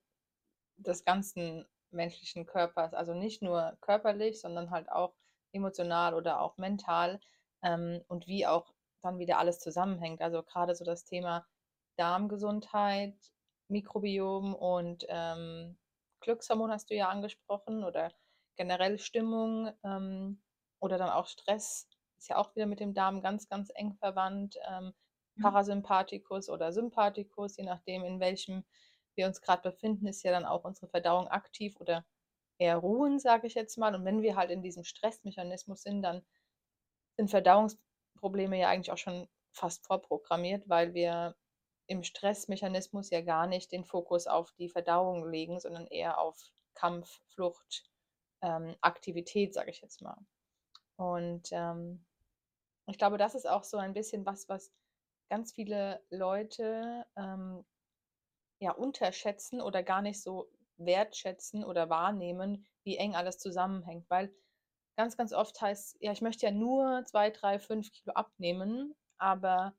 des 0.77 1.05
ganzen 1.05 1.67
menschlichen 1.91 2.45
Körpers. 2.45 2.93
Also, 2.93 3.13
nicht 3.13 3.41
nur 3.43 3.77
körperlich, 3.81 4.41
sondern 4.41 4.71
halt 4.71 4.89
auch 4.91 5.15
emotional 5.53 6.13
oder 6.15 6.41
auch 6.41 6.57
mental, 6.57 7.19
ähm, 7.63 8.03
und 8.07 8.27
wie 8.27 8.47
auch 8.47 8.73
dann 9.01 9.19
wieder 9.19 9.39
alles 9.39 9.59
zusammenhängt. 9.59 10.21
Also, 10.21 10.43
grade 10.43 10.75
so 10.75 10.85
das 10.85 11.05
Thema 11.05 11.47
Darmgesundheit, 11.97 13.15
Mikrobiom 13.69 14.55
und, 14.55 15.05
ähm, 15.09 15.77
Glückshormon 16.21 16.71
hast 16.71 16.89
du 16.91 16.95
ja 16.95 17.09
angesprochen 17.09 17.83
oder 17.83 18.13
generell 18.57 18.99
Stimmung, 18.99 19.71
ähm, 19.83 20.43
oder 20.79 20.97
dann 20.97 21.09
auch 21.09 21.27
Stress 21.27 21.87
ist 22.17 22.29
ja 22.29 22.37
auch 22.37 22.55
wieder 22.55 22.65
mit 22.67 22.79
dem 22.79 22.93
Darm 22.93 23.21
ganz, 23.21 23.47
ganz 23.49 23.71
eng 23.75 23.95
verwandt, 23.95 24.57
ähm. 24.69 24.93
Parasympathikus 25.39 26.49
oder 26.49 26.73
Sympathikus, 26.73 27.57
je 27.57 27.63
nachdem, 27.63 28.03
in 28.03 28.19
welchem 28.19 28.65
wir 29.15 29.27
uns 29.27 29.41
grad 29.41 29.63
befinden, 29.63 30.07
ist 30.07 30.23
ja 30.23 30.31
dann 30.31 30.45
auch 30.45 30.63
unsere 30.63 30.87
Verdauung 30.89 31.27
aktiv 31.27 31.79
oder 31.79 32.05
eher 32.59 32.77
ruhend, 32.77 33.21
sage 33.21 33.47
ich 33.47 33.53
jetzt 33.53 33.77
mal. 33.77 33.93
Und 33.95 34.05
wenn 34.05 34.23
wir 34.23 34.35
halt 34.35 34.49
in 34.51 34.63
diesem 34.63 34.83
Stressmechanismus 34.83 35.83
sind, 35.83 36.01
dann 36.01 36.25
sind 37.17 37.29
Verdauungsprobleme 37.29 38.57
ja 38.59 38.69
eigentlich 38.69 38.91
auch 38.91 38.97
schon 38.97 39.27
fast 39.51 39.85
vorprogrammiert, 39.85 40.67
weil 40.69 40.95
wir 40.95 41.35
im 41.87 42.03
Stressmechanismus 42.03 43.11
ja 43.11 43.21
gar 43.21 43.47
nicht 43.47 43.71
den 43.71 43.85
Fokus 43.85 44.27
auf 44.27 44.51
die 44.53 44.69
Verdauung 44.69 45.29
legen, 45.29 45.59
sondern 45.59 45.87
eher 45.87 46.19
auf 46.19 46.51
Kampf, 46.73 47.21
Flucht, 47.27 47.85
ähm, 48.41 48.75
Aktivität, 48.81 49.53
sage 49.53 49.69
ich 49.71 49.81
jetzt 49.81 50.01
mal. 50.01 50.17
Und, 50.97 51.49
ähm, 51.51 52.06
ich 52.87 52.97
glaube, 52.97 53.17
das 53.17 53.35
ist 53.35 53.47
auch 53.47 53.63
so 53.63 53.77
ein 53.77 53.93
bisschen 53.93 54.25
was, 54.25 54.49
was 54.49 54.73
ganz 55.29 55.53
viele 55.53 56.03
Leute, 56.09 57.05
ähm, 57.17 57.65
ja, 58.59 58.71
unterschätzen 58.71 59.61
oder 59.61 59.83
gar 59.83 60.01
nicht 60.01 60.21
so 60.21 60.49
wertschätzen 60.77 61.63
oder 61.63 61.89
wahrnehmen, 61.89 62.67
wie 62.83 62.97
eng 62.97 63.15
alles 63.15 63.37
zusammenhängt. 63.37 64.09
Weil 64.09 64.33
ganz, 64.97 65.17
ganz 65.17 65.33
oft 65.33 65.59
heißt's: 65.61 65.97
„Ja, 66.01 66.11
ich 66.11 66.21
möchte 66.21 66.45
ja 66.47 66.51
nur 66.51 67.03
2, 67.05 67.31
3, 67.31 67.59
5 67.59 67.91
Kilo 67.91 68.13
abnehmen“, 68.13 68.95
aber 69.19 69.75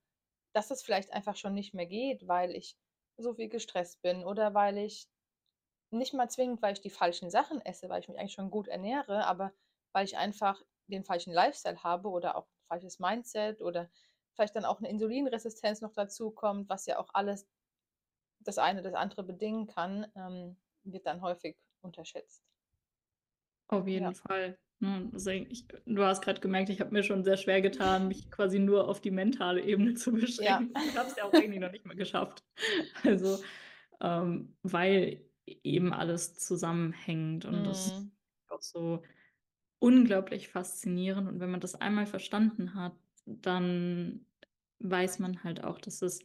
dass 0.54 0.70
es 0.70 0.82
vielleicht 0.82 1.12
einfach 1.12 1.36
schon 1.36 1.54
nicht 1.54 1.74
mehr 1.74 1.86
geht, 1.86 2.28
weil 2.28 2.54
ich 2.56 2.78
so 3.18 3.34
viel 3.34 3.48
gestresst 3.48 4.02
bin 4.02 4.24
oder 4.24 4.54
weil 4.54 4.78
ich 4.78 5.08
nicht 5.90 6.14
mal 6.14 6.28
zwingend, 6.30 6.62
weil 6.62 6.72
ich 6.74 6.80
die 6.80 6.90
falschen 6.90 7.30
Sachen 7.30 7.60
esse, 7.62 7.88
weil 7.88 8.00
ich 8.00 8.08
mich 8.08 8.18
eigentlich 8.18 8.32
schon 8.34 8.50
gut 8.50 8.68
ernähre, 8.68 9.26
aber 9.26 9.52
weil 9.92 10.04
ich 10.04 10.16
einfach 10.18 10.62
den 10.86 11.04
falschen 11.04 11.32
Lifestyle 11.32 11.82
habe 11.82 12.08
oder 12.10 12.36
auch 12.36 12.48
falsches 12.68 13.00
Mindset 13.00 13.62
oder 13.62 13.90
vielleicht 14.34 14.56
dann 14.56 14.64
auch 14.66 14.80
'ne 14.80 14.90
Insulinresistenz 14.90 15.80
noch 15.82 15.92
dazukommt, 15.94 16.68
was 16.70 16.86
ja 16.86 16.98
auch 17.00 17.10
alles 17.14 17.48
das 18.40 18.58
eine 18.58 18.82
das 18.82 18.94
andere 18.94 19.24
bedingen 19.24 19.66
kann, 19.66 20.10
ähm, 20.16 20.56
wird 20.84 21.06
dann 21.06 21.22
häufig 21.22 21.58
unterschätzt. 21.82 22.38
Auf 23.70 23.86
jeden 23.86 24.12
Ja. 24.12 24.14
Fall? 24.14 24.58
Deswegen 24.80 25.50
ich 25.50 25.66
du 25.86 26.04
hast 26.04 26.22
grad 26.22 26.40
gemerkt, 26.40 26.70
ich 26.70 26.80
habe 26.80 26.92
mir 26.92 27.02
schon 27.02 27.24
sehr 27.24 27.36
schwer 27.36 27.60
getan, 27.60 28.06
mich 28.08 28.30
quasi 28.30 28.58
nur 28.60 28.88
auf 28.88 29.00
die 29.00 29.10
mentale 29.10 29.60
Ebene 29.62 29.94
zu 29.94 30.12
Ja. 30.38 30.66
beschränken. 30.66 30.80
Ich 30.84 30.96
habe 30.96 31.08
es 31.08 31.16
ja 31.16 31.24
auch 31.24 31.34
irgendwie 31.36 31.58
noch 31.58 31.72
nicht 31.72 31.84
mal 31.84 31.96
geschafft. 31.96 32.44
Also, 33.04 33.40
ähm, 34.00 34.56
weil 34.62 35.26
e 35.46 35.58
eben 35.64 35.92
alles 35.94 36.34
zusammenhängt 36.38 37.44
und 37.46 37.64
das 37.64 37.90
Mhm. 37.90 38.12
auch 38.50 38.62
so 38.62 39.02
unglaublich 39.80 40.48
faszinierend. 40.48 41.28
Und 41.28 41.40
wenn 41.40 41.50
man 41.50 41.60
das 41.60 41.74
einmal 41.76 42.06
verstanden 42.06 42.74
hat, 42.74 42.96
dann 43.26 44.26
weiß 44.80 45.18
man 45.20 45.44
halt 45.44 45.64
auch, 45.64 45.78
dass 45.80 46.02
es 46.02 46.20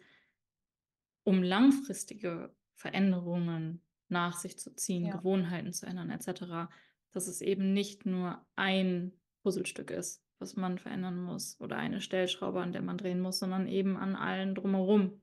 um 1.28 1.42
langfristige 1.42 2.56
Veränderungen 2.76 3.82
nach 4.10 4.38
sich 4.38 4.58
zu 4.60 4.76
ziehen, 4.76 5.10
Ja. 5.10 5.10
Gewohnheiten 5.10 5.72
zu 5.74 5.86
ändern 5.86 6.10
et 6.12 6.22
cetera, 6.24 6.70
dass 7.12 7.28
es 7.28 7.42
eben 7.42 7.74
nicht 7.74 8.06
nur 8.06 8.46
ein 8.56 9.14
Puzzlestück 9.42 9.90
ist, 9.92 10.26
was 10.40 10.56
man 10.56 10.78
verändern 10.80 11.22
muss 11.22 11.60
oder 11.62 11.78
eine 11.78 12.02
Stellschraube, 12.02 12.62
an 12.62 12.74
der 12.74 12.82
man 12.82 12.98
drehen 12.98 13.22
muss, 13.22 13.40
sondern 13.40 13.68
eben 13.68 13.96
an 13.98 14.16
allen 14.16 14.54
drumherum. 14.56 15.22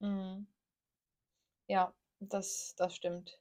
Mhm. 0.00 0.46
Ja, 1.70 1.94
das 2.20 2.74
das 2.76 2.94
stimmt. 2.96 3.40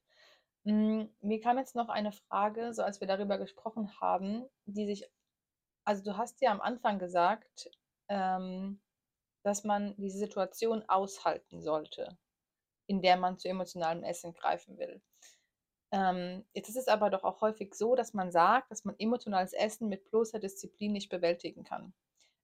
Hm, 0.65 1.10
mir 1.21 1.39
kam 1.41 1.58
jetzt 1.58 1.75
noch 1.75 1.89
eine 1.89 2.12
Frage, 2.12 2.73
so 2.73 2.82
als 2.84 2.99
wir 2.99 3.08
darüber 3.08 3.38
gesprochen 3.38 3.99
haben, 4.01 4.45
die 4.65 4.86
sich 4.86 5.10
also, 5.86 6.04
du 6.04 6.17
hast 6.17 6.41
ja 6.41 6.51
am 6.51 6.62
Anfang 6.62 6.97
gesagt, 6.99 7.69
ähm, 8.10 8.82
dass 9.43 9.63
man 9.63 9.95
diese 9.97 10.17
Situation 10.17 10.84
aushalten 10.89 11.62
sollte, 11.62 12.17
in 12.88 13.01
der 13.04 13.17
man 13.17 13.38
zu 13.38 13.47
emotionalem 13.49 14.04
Essen 14.04 14.34
greifen 14.34 14.80
will. 14.80 15.01
Ähm, 15.91 16.45
jetzt 16.54 16.69
ist 16.69 16.78
es 16.78 16.88
aber 16.88 17.12
doch 17.12 17.23
auch 17.23 17.41
häufig 17.41 17.75
so, 17.75 17.95
dass 17.95 18.13
man 18.13 18.32
sagt, 18.32 18.71
dass 18.71 18.84
man 18.86 18.95
emotionales 18.99 19.54
Essen 19.54 19.89
mit 19.89 20.10
bloßer 20.10 20.39
Disziplin 20.39 20.93
nicht 20.93 21.10
bewältigen 21.10 21.63
kann. 21.63 21.93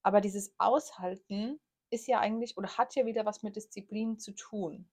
Aber 0.04 0.22
dieses 0.22 0.54
Aushalten 0.60 1.60
ist 1.90 2.08
ja 2.08 2.20
eigentlich 2.20 2.58
oder 2.58 2.78
hat 2.78 2.96
ja 2.96 3.06
wieder 3.06 3.26
was 3.26 3.44
mit 3.44 3.56
Disziplin 3.56 4.20
zu 4.20 4.34
tun. 4.34 4.90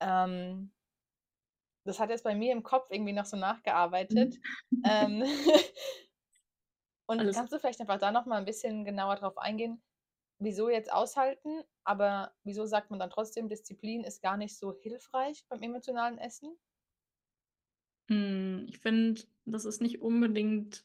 Ähm 0.00 0.72
das 1.84 1.98
hat 2.00 2.10
jetzt 2.10 2.24
bei 2.24 2.34
mir 2.34 2.52
im 2.52 2.62
Kopf 2.62 2.88
irgendwie 2.90 3.12
noch 3.12 3.26
so 3.26 3.36
nachgearbeitet. 3.36 4.38
Mhm. 4.70 4.84
Ähm 4.84 5.22
und 7.06 7.30
Alles 7.30 7.32
kannst 7.32 7.52
du 7.52 7.58
vielleicht 7.58 7.80
einfach 7.80 7.98
da 7.98 8.12
noch 8.12 8.26
mal 8.26 8.38
'n 8.38 8.44
bisschen 8.46 8.84
genauer 8.84 9.16
drauf 9.16 9.36
eingehen, 9.38 9.82
wieso 10.38 10.70
jetzt 10.70 10.92
aushalten, 10.92 11.64
aber 11.84 12.34
wieso 12.44 12.66
sagt 12.66 12.90
man 12.90 13.00
dann 13.00 13.10
trotzdem, 13.10 13.48
Disziplin 13.48 14.04
ist 14.04 14.22
gar 14.22 14.36
nicht 14.36 14.58
so 14.58 14.74
hilfreich 14.74 15.46
beim 15.48 15.62
emotionalen 15.62 16.18
Essen? 16.18 16.58
Hm, 18.08 18.66
ich 18.68 18.78
finde, 18.78 19.22
das 19.44 19.64
ist 19.64 19.80
nicht 19.80 20.00
unbedingt 20.02 20.84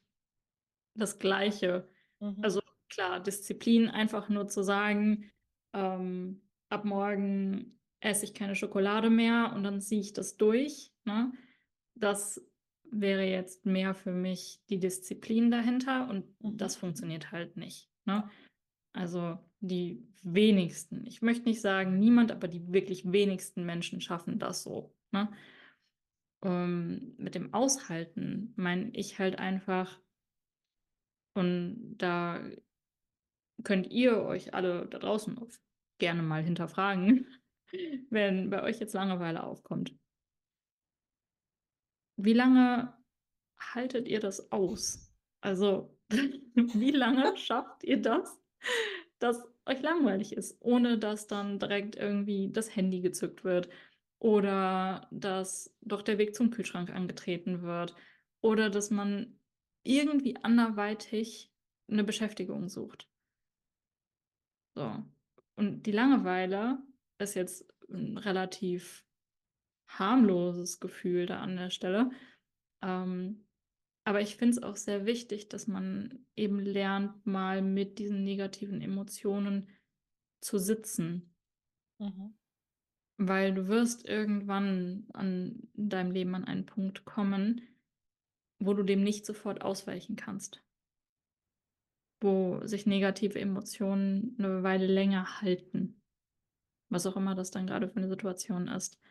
das 0.95 1.19
Gleiche. 1.19 1.89
Mhm. 2.21 2.55
Also, 2.55 2.62
klar, 2.89 3.21
Disziplin 3.21 3.89
einfach 3.89 4.29
nur 4.29 4.47
zu 4.47 4.63
sagen, 4.63 5.31
ähm: 5.73 6.43
„Ab 6.69 6.86
morgen 6.86 7.79
esse 8.05 8.25
ich 8.25 8.33
keine 8.33 8.55
Schokolade 8.55 9.09
mehr 9.09 9.53
und 9.55 9.63
dann 9.63 9.81
ziehe 9.81 10.01
ich 10.01 10.13
das 10.13 10.37
durch“, 10.37 10.91
ne? 11.05 11.31
Das 11.95 12.45
wäre 12.91 13.23
jetzt 13.23 13.65
mehr 13.65 13.93
für 13.95 14.11
mich 14.11 14.61
die 14.69 14.79
Disziplin 14.79 15.51
dahinter 15.51 16.09
und 16.09 16.25
Mhm. 16.41 16.57
das 16.57 16.75
funktioniert 16.75 17.31
halt 17.31 17.57
nicht, 17.57 17.89
ne? 18.05 18.29
Also, 18.93 19.39
die 19.59 20.07
wenigsten 20.23 21.05
ich 21.05 21.21
möchte 21.21 21.45
nicht 21.49 21.61
sagen 21.61 21.99
niemand, 21.99 22.31
aber 22.31 22.47
die 22.47 22.71
wirklich 22.71 23.11
wenigsten 23.11 23.65
Menschen 23.65 24.01
schaffen 24.01 24.39
das 24.39 24.63
so, 24.63 24.95
ne? 25.11 25.29
Ähm, 26.43 27.15
mit 27.17 27.35
dem 27.35 27.53
Aushalten 27.53 28.53
meine 28.55 28.91
ich 28.91 29.19
halt 29.19 29.39
einfach 29.39 29.99
und 31.33 31.97
da 31.97 32.39
könnt 33.63 33.91
ihr 33.91 34.21
euch 34.23 34.53
alle 34.53 34.85
da 34.85 34.99
draußen 34.99 35.39
gerne 35.97 36.21
mal 36.21 36.43
hinterfragen, 36.43 37.27
wenn 38.09 38.49
bei 38.49 38.63
euch 38.63 38.79
jetzt 38.79 38.93
Langeweile 38.93 39.43
aufkommt. 39.43 39.95
Wie 42.17 42.33
lange 42.33 42.93
haltet 43.59 44.07
ihr 44.07 44.19
das 44.19 44.51
aus? 44.51 45.13
Also, 45.41 45.97
wie 46.11 46.91
lange 46.91 47.38
schafft 47.38 47.83
ihr 47.83 48.01
das, 48.01 48.39
dass 49.19 49.43
euch 49.65 49.81
langweilig 49.81 50.33
ist, 50.33 50.57
ohne 50.61 50.97
dass 50.99 51.27
dann 51.27 51.59
direkt 51.59 51.95
irgendwie 51.95 52.51
das 52.51 52.75
Handy 52.75 53.01
gezückt 53.01 53.43
wird 53.43 53.69
oder 54.19 55.07
dass 55.11 55.75
doch 55.81 56.01
der 56.01 56.17
Weg 56.17 56.35
zum 56.35 56.51
Kühlschrank 56.51 56.89
angetreten 56.91 57.63
wird 57.63 57.95
oder 58.41 58.69
dass 58.69 58.91
man 58.91 59.39
irgendwie 59.83 60.38
anderweitig 60.43 61.51
'ne 61.88 62.03
Beschäftigung 62.03 62.69
sucht? 62.69 63.09
So. 64.75 65.03
Und 65.55 65.83
die 65.83 65.91
Langeweile 65.91 66.79
ist 67.19 67.36
jetzt 67.36 67.65
'n 67.89 68.17
relativ 68.17 69.06
harmloses 69.89 70.80
Gefühl 70.80 71.25
da 71.28 71.39
an 71.41 71.58
der 71.58 71.69
Stelle. 71.71 72.12
Ähm, 72.84 73.47
aber 74.06 74.21
ich 74.21 74.38
finde 74.38 74.58
es 74.58 74.63
auch 74.63 74.78
sehr 74.78 75.06
wichtig, 75.06 75.49
dass 75.49 75.67
man 75.67 76.25
eben 76.36 76.60
lernt, 76.60 77.25
mal 77.28 77.62
mit 77.62 77.99
diesen 77.99 78.23
negativen 78.23 78.82
Emotionen 78.82 79.69
zu 80.41 80.60
sitzen. 80.60 81.36
Mhm. 81.99 82.36
Weil 83.19 83.54
du 83.54 83.67
wirst 83.67 84.06
irgendwann 84.08 85.08
an 85.13 85.69
in 85.73 85.89
deinem 85.89 86.12
Leben 86.12 86.36
an 86.36 86.43
einen 86.43 86.65
Punkt 86.65 87.06
kommen, 87.06 87.62
wo 88.60 88.73
du 88.73 88.84
dem 88.84 89.04
nicht 89.04 89.25
sofort 89.25 89.62
ausweichen 89.63 90.15
kannst. 90.17 90.62
Wo 92.21 92.62
sich 92.65 92.86
negative 92.86 93.39
Emotionen 93.39 94.36
'ne 94.38 94.63
Weile 94.63 94.88
länger 94.88 95.41
halten. 95.41 96.01
Was 96.95 97.05
auch 97.05 97.17
immer 97.17 97.36
das 97.36 97.51
dann 97.51 97.67
grade 97.67 97.89
für 97.89 97.99
'ne 97.99 98.08
Situation 98.08 98.69
ist, 98.69 99.01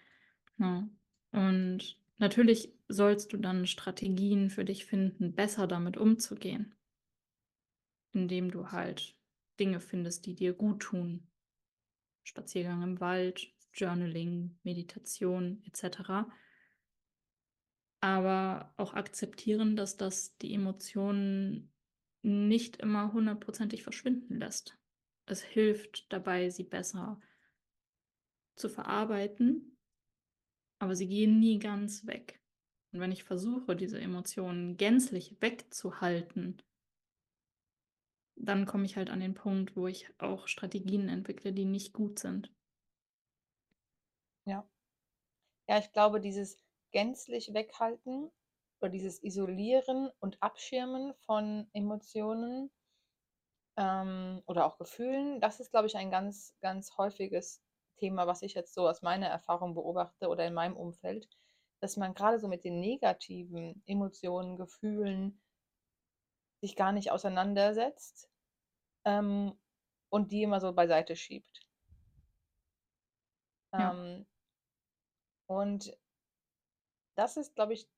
ne? 0.57 0.89
Und 1.33 2.01
natürlich 2.17 2.73
sollst 2.89 3.35
du 3.35 3.37
dann 3.37 3.67
Strategien 3.67 4.49
für 4.49 4.65
dich 4.65 4.87
finden, 4.87 5.35
besser 5.35 5.67
damit 5.67 5.99
umzugehen. 5.99 6.75
Indem 8.15 8.53
du 8.53 8.71
halt 8.71 9.19
Dinge 9.59 9.81
findest, 9.81 10.27
die 10.27 10.37
dir 10.37 10.53
guttun. 10.55 11.27
Spaziergang 12.23 12.83
im 12.83 13.01
Wald, 13.01 13.49
Journaling, 13.75 14.59
Meditation 14.63 15.63
et 15.67 15.77
cetera. 15.77 16.29
Aber 18.03 18.75
auch 18.77 18.95
akzeptieren, 18.95 19.77
dass 19.77 19.97
das 19.97 20.37
die 20.39 20.55
Emotionen 20.55 21.73
nicht 22.23 22.77
immer 22.79 23.13
hundertprozentig 23.13 23.83
verschwinden 23.83 24.39
lässt. 24.39 24.79
Es 25.27 25.43
hilft 25.43 26.13
dabei, 26.13 26.51
sie 26.51 26.65
besser 26.65 27.21
zu 27.21 27.34
verarbeiten, 28.69 29.77
aber 30.81 30.95
sie 30.97 31.09
gehen 31.09 31.41
nie 31.41 31.59
ganz 31.59 32.07
weg. 32.07 32.41
Und 32.93 33.01
wenn 33.01 33.13
ich 33.13 33.25
versuche, 33.25 33.75
diese 33.77 34.01
Emotionen 34.01 34.77
gänzlich 34.77 35.37
wegzuhalten 35.41 36.63
dann 38.37 38.67
komme 38.67 38.85
ich 38.85 38.97
halt 38.97 39.11
an 39.11 39.21
den 39.21 39.35
Punkt, 39.35 39.77
wo 39.77 39.87
ich 39.87 40.09
auch 40.19 40.49
Strategien 40.49 41.09
entwickle, 41.09 41.53
die 41.53 41.65
nicht 41.65 41.93
gut 41.93 42.19
sind. 42.19 42.53
Ja. 44.47 44.69
Ja, 45.69 45.79
ich 45.79 45.93
glaube, 45.93 46.21
dieses 46.21 46.59
gänzlich 46.93 47.55
Weghalten 47.55 48.31
oder 48.81 48.91
dieses 48.91 49.23
Isolieren 49.23 50.11
und 50.21 50.43
Abschirmen 50.43 51.15
von 51.15 51.69
Emotionen 51.73 52.71
ähm, 53.77 54.43
oder 54.47 54.67
auch 54.67 54.77
Gefühlen, 54.77 55.41
das 55.41 55.61
ist, 55.61 55.71
glaube 55.71 55.87
ich, 55.87 55.97
ein 55.97 56.11
ganz, 56.11 56.55
ganz 56.61 56.97
häufiges 56.99 57.64
Thema, 57.97 58.27
was 58.27 58.43
ich 58.43 58.55
jetzt 58.55 58.75
so 58.75 58.89
aus 58.89 59.03
meiner 59.03 59.27
Erfahrung 59.29 59.75
beobachte 59.75 60.29
oder 60.29 60.47
in 60.47 60.55
meinem 60.55 60.77
Umfeld, 60.77 61.29
dass 61.81 61.97
man 61.97 62.15
grade 62.15 62.39
so 62.39 62.49
mit 62.49 62.65
den 62.65 62.81
negativen 62.81 63.83
Emotionen, 63.87 64.57
Gefühlen 64.57 65.41
sich 66.61 66.77
gar 66.77 66.93
nicht 66.93 67.11
auseinandersetzt, 67.11 68.31
ähm, 69.05 69.59
und 70.15 70.31
die 70.31 70.43
immer 70.43 70.61
so 70.61 70.73
beiseite 70.73 71.17
schiebt. 71.17 71.61
Ja. 73.73 73.93
Ähm 73.93 74.27
und 75.47 75.99
das 77.17 77.37
ist, 77.37 77.55
glaube 77.55 77.75
ich, 77.75 77.89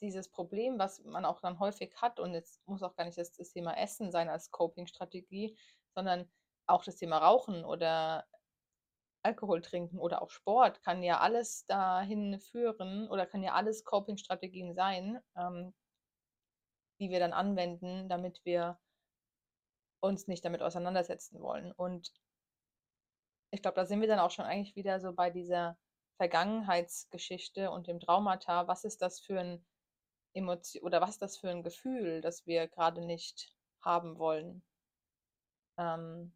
dieses 0.00 0.30
Problem, 0.30 0.78
was 0.78 1.04
man 1.04 1.24
auch 1.24 1.40
dann 1.40 1.60
häufig 1.60 1.94
hat 1.96 2.18
und 2.18 2.34
jetzt 2.34 2.66
muss 2.66 2.82
auch 2.82 2.96
gar 2.96 3.04
nicht 3.04 3.18
das 3.18 3.32
das 3.32 3.52
Thema 3.52 3.76
Essen 3.76 4.10
sein 4.10 4.28
als 4.28 4.50
Coping-Strategie, 4.50 5.56
sondern 5.94 6.30
auch 6.66 6.84
das 6.84 6.96
Thema 6.96 7.18
Rauchen 7.18 7.64
oder 7.64 8.26
Alkohol 9.24 9.60
trinken 9.62 9.98
oder 9.98 10.22
auch 10.22 10.30
Sport 10.30 10.82
kann 10.82 11.02
ja 11.02 11.20
alles 11.20 11.66
dahin 11.66 12.38
führen 12.40 13.08
oder 13.08 13.26
kann 13.26 13.42
ja 13.42 13.54
alles 13.54 13.84
Coping-Strategien 13.84 14.74
sein, 14.74 15.20
ähm 15.36 15.72
die 17.00 17.10
wir 17.10 17.18
dann 17.20 17.32
anwenden, 17.34 18.08
damit 18.08 18.40
wir 18.44 18.78
uns 20.04 20.26
nicht 20.26 20.44
damit 20.44 20.62
auseinandersetzen 20.62 21.40
wollen. 21.40 21.72
Und 21.72 22.12
ich 23.50 23.62
glaube, 23.62 23.76
da 23.76 23.84
sind 23.86 24.00
wir 24.00 24.08
dann 24.08 24.18
auch 24.18 24.30
schon 24.30 24.44
eigentlich 24.46 24.76
wieder 24.76 24.98
so 25.00 25.12
bei 25.12 25.30
dieser 25.30 25.78
Vergangenheitsgeschichte 26.16 27.70
und 27.70 27.86
dem 27.86 28.00
Traumata. 28.00 28.66
Was 28.68 28.84
ist 28.84 29.00
das 29.02 29.20
für 29.20 29.38
'n 29.40 29.64
Emotio 30.34 30.82
oder 30.84 31.00
was 31.02 31.10
ist 31.12 31.22
das 31.22 31.38
für 31.38 31.50
'n 31.50 31.62
Gefühl, 31.64 32.20
das 32.22 32.46
wir 32.46 32.68
grade 32.68 33.02
nicht 33.06 33.56
haben 33.82 34.18
wollen? 34.18 34.64
Ähm 35.78 36.32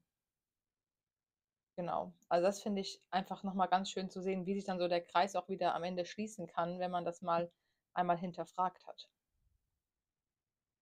Genau. 1.78 2.14
Also, 2.30 2.46
das 2.46 2.62
finde 2.62 2.80
ich 2.80 3.02
einfach 3.10 3.42
noch 3.42 3.52
mal 3.52 3.66
ganz 3.66 3.90
schön 3.90 4.08
zu 4.08 4.22
sehen, 4.22 4.46
wie 4.46 4.54
sich 4.54 4.64
dann 4.64 4.78
so 4.78 4.88
der 4.88 5.02
Kreis 5.02 5.36
auch 5.36 5.48
wieder 5.50 5.74
am 5.74 5.84
Ende 5.84 6.06
schließen 6.06 6.46
kann, 6.46 6.78
wenn 6.78 6.90
man 6.90 7.04
das 7.04 7.20
mal 7.20 7.52
einmal 7.92 8.16
hinterfragt 8.16 8.86
hat. 8.86 9.08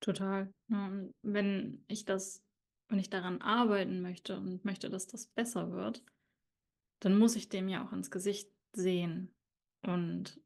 Total. 0.03 0.53
Wenn 1.23 1.85
ich 1.89 2.05
das 2.05 2.43
wenn 2.91 2.99
ich 2.99 3.09
daran 3.09 3.41
arbeiten 3.41 4.03
möchte 4.03 4.37
und 4.37 4.65
möchte, 4.67 4.91
dass 4.91 5.07
das 5.07 5.27
besser 5.27 5.73
wird, 5.73 6.05
dann 7.01 7.19
muss 7.19 7.37
ich 7.37 7.49
dem 7.51 7.69
ja 7.69 7.87
auch 7.87 7.93
ins 7.93 8.11
Gesicht 8.11 8.53
sehen. 8.75 9.35
Und 9.87 10.41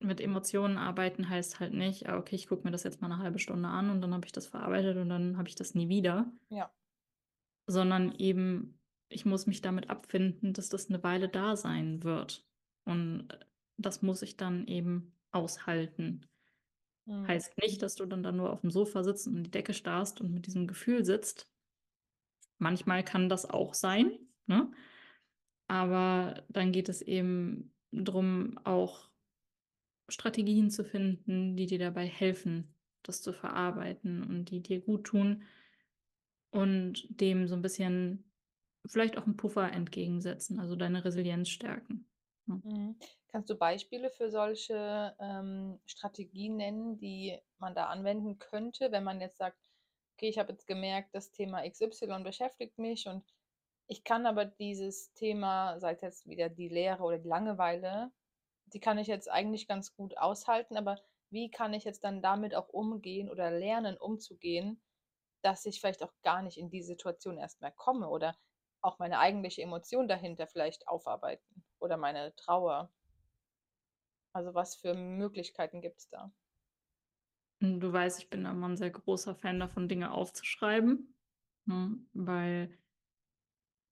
mit 0.00 0.20
Emotionen 0.20 0.78
arbeiten 0.78 1.28
heißt 1.30 1.60
halt 1.60 1.74
nicht: 1.74 2.08
„Ah, 2.08 2.18
okay, 2.18 2.36
ich 2.36 2.48
gucke 2.48 2.64
mir 2.64 2.72
das 2.72 2.84
jetzt 2.84 3.02
mal 3.02 3.08
'ne 3.08 3.18
1/2 3.18 3.38
Stunde 3.40 3.68
an 3.68 3.90
und 3.90 4.00
dann 4.02 4.14
habe 4.14 4.26
ich 4.26 4.32
das 4.32 4.48
verarbeitet 4.48 4.96
und 4.98 5.08
dann 5.10 5.38
habe 5.38 5.48
ich 5.48 5.56
das 5.56 5.74
nie 5.74 5.88
wieder.“ 5.90 6.32
Ja. 6.50 6.72
Sondern 7.68 8.12
eben, 8.12 8.75
ich 9.08 9.24
muss 9.26 9.46
mich 9.46 9.60
damit 9.62 9.90
abfinden, 9.90 10.52
dass 10.52 10.68
das 10.68 10.88
'ne 10.88 11.02
Weile 11.02 11.28
da 11.28 11.56
sein 11.56 12.02
wird. 12.04 12.46
Und, 12.84 13.30
äh, 13.32 13.38
das 13.78 14.02
muss 14.02 14.22
ich 14.22 14.36
dann 14.36 14.66
eben 14.66 15.14
aushalten. 15.32 16.26
Mhm. 17.06 17.28
Heißt 17.28 17.58
nicht, 17.58 17.82
dass 17.82 17.96
du 17.96 18.06
dann 18.06 18.22
da 18.22 18.32
nur 18.32 18.52
aufm 18.52 18.70
Sofa 18.70 19.04
sitzt 19.04 19.26
und 19.28 19.36
in 19.38 19.44
die 19.44 19.50
Decke 19.50 19.74
starrst 19.74 20.20
und 20.20 20.32
mit 20.32 20.46
diesem 20.46 20.66
Gefühl 20.68 21.04
sitzt. 21.04 21.46
Manchmal 22.60 23.04
kann 23.04 23.28
das 23.28 23.48
auch 23.48 23.74
sein, 23.74 24.18
ne? 24.46 24.70
Aber 25.68 26.44
dann 26.50 26.72
geht 26.72 26.88
es 26.88 27.02
eben 27.02 27.74
drum, 27.92 28.58
auch 28.64 29.10
Strategien 30.08 30.70
zu 30.70 30.84
finden, 30.84 31.56
die 31.56 31.66
dir 31.66 31.78
dabei 31.80 32.06
helfen, 32.06 32.74
das 33.02 33.22
zu 33.22 33.32
verarbeiten 33.32 34.22
und 34.24 34.46
die 34.50 34.62
dir 34.62 34.80
guttun 34.82 35.44
und 36.52 37.06
dem 37.20 37.46
so 37.48 37.54
'n 37.56 37.62
bisschen 37.62 38.25
vielleicht 38.88 39.18
auch 39.18 39.26
'n 39.26 39.36
Puffer 39.36 39.72
entgegensetzen, 39.72 40.60
also 40.60 40.76
deine 40.76 41.04
Resilienz 41.04 41.48
stärken, 41.50 42.06
ne? 42.46 42.62
Mhm. 42.64 42.98
Kannst 43.28 43.50
du 43.50 43.56
Beispiele 43.56 44.10
für 44.10 44.30
solche, 44.30 45.14
ähm, 45.20 45.80
Strategien 45.86 46.56
nennen, 46.56 46.98
die 46.98 47.38
man 47.58 47.74
da 47.74 47.86
anwenden 47.86 48.38
könnte, 48.38 48.92
wenn 48.92 49.04
man 49.04 49.20
jetzt 49.20 49.38
sagt: 49.38 49.58
„Okay, 50.14 50.28
ich 50.28 50.38
habe 50.38 50.52
jetzt 50.52 50.66
gemerkt, 50.66 51.14
das 51.14 51.32
Thema 51.32 51.64
XY 51.64 52.24
beschäftigt 52.24 52.78
mich 52.78 53.06
und 53.08 53.24
ich 53.88 54.04
kann 54.04 54.26
aber 54.26 54.44
dieses 54.46 55.12
Thema, 55.14 55.78
sei 55.80 55.92
es 55.92 56.00
jetzt 56.02 56.26
wieder 56.28 56.48
die 56.48 56.68
Leere 56.68 57.02
oder 57.04 57.18
die 57.18 57.28
Langeweile, 57.28 58.12
die 58.66 58.80
kann 58.80 58.98
ich 58.98 59.06
jetzt 59.08 59.30
eigentlich 59.30 59.68
ganz 59.68 59.94
gut 59.94 60.18
aushalten, 60.18 60.76
aber 60.76 61.00
wie 61.30 61.50
kann 61.50 61.74
ich 61.74 61.84
jetzt 61.84 62.04
dann 62.04 62.22
damit 62.22 62.54
auch 62.54 62.68
umgehen 62.70 63.30
oder 63.30 63.50
lernen, 63.52 63.96
umzugehen, 63.98 64.82
dass 65.42 65.66
ich 65.66 65.80
vielleicht 65.80 66.02
auch 66.02 66.12
gar 66.22 66.42
nicht 66.42 66.58
in 66.58 66.70
die 66.70 66.82
Situation 66.82 67.38
erst 67.38 67.60
mehr 67.62 67.72
komme 67.72 68.08
oder 68.08 68.36
auch 68.82 68.98
meine 68.98 69.18
eigentliche 69.18 69.62
Emotion 69.62 70.08
dahinter 70.08 70.46
vielleicht 70.46 70.88
aufarbeiten 70.88 71.64
oder 71.80 71.96
meine 71.96 72.34
Trauer?“ 72.36 72.90
Also, 74.32 74.54
was 74.54 74.76
für 74.76 74.94
Möglichkeiten 74.94 75.80
gibt's 75.80 76.08
da? 76.08 76.30
Hm, 77.62 77.80
du 77.80 77.92
weißt, 77.92 78.18
ich 78.20 78.30
bin 78.30 78.44
immer 78.44 78.66
'n 78.68 78.76
sehr 78.76 78.90
großer 78.90 79.34
Fan 79.34 79.58
davon, 79.60 79.88
Dinge 79.88 80.10
aufzuschreiben, 80.12 81.14
ne, 81.66 81.98
weil 82.12 82.78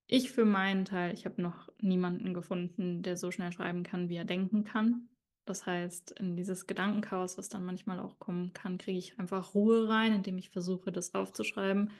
ich 0.06 0.32
für 0.32 0.44
meinen 0.44 0.84
Teil 0.84 1.12
ich 1.14 1.24
habe 1.26 1.40
noch 1.42 1.68
niemanden 1.80 2.34
gefunden, 2.34 3.02
der 3.02 3.16
so 3.16 3.30
schnell 3.30 3.52
schreiben 3.52 3.82
kann, 3.82 4.08
wie 4.08 4.16
er 4.16 4.24
denken 4.24 4.64
kann. 4.64 5.08
Das 5.46 5.66
heißt, 5.66 6.12
in 6.12 6.36
dieses 6.36 6.66
Gedankenchaos, 6.66 7.36
was 7.38 7.48
dann 7.48 7.64
manchmal 7.64 8.00
auch 8.00 8.18
kommen 8.18 8.52
kann, 8.52 8.78
kriege 8.78 8.98
ich 8.98 9.18
einfach 9.18 9.54
Ruhe 9.54 9.88
rein, 9.88 10.12
indem 10.14 10.38
ich 10.38 10.50
versuche, 10.50 10.92
das 10.92 11.14
aufzuschreiben. 11.14 11.90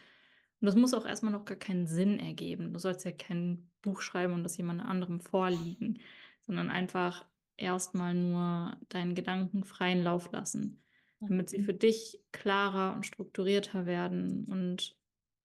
Und 0.65 0.69
das 0.69 0.77
muss 0.77 0.95
auch 0.95 1.05
erst 1.05 1.23
mal 1.23 1.31
noch 1.31 1.45
gar 1.45 1.59
keinen 1.59 1.87
Sinn 1.87 2.19
ergeben. 2.19 2.73
Du 2.73 2.79
sollst 2.79 3.05
ja 3.05 3.13
kein 3.13 3.71
Buch 3.83 4.01
schreiben 4.01 4.33
und 4.33 4.45
das 4.45 4.57
jemand 4.57 4.81
anderem 4.81 5.21
vorliegen, 5.21 6.01
sondern 6.41 6.71
einfach 6.71 7.27
erst 7.59 7.95
mal 7.95 8.15
nur 8.15 8.79
deinen 8.89 9.15
Gedanken 9.15 9.65
freien 9.65 10.03
Lauf 10.03 10.33
lassen, 10.33 10.83
damit 11.27 11.51
sie 11.51 11.59
Mhm. 11.59 11.61
für 11.61 11.75
dich 11.75 12.19
klarer 12.33 12.95
und 12.97 13.05
strukturierter 13.05 13.85
werden 13.85 14.47
und 14.47 14.97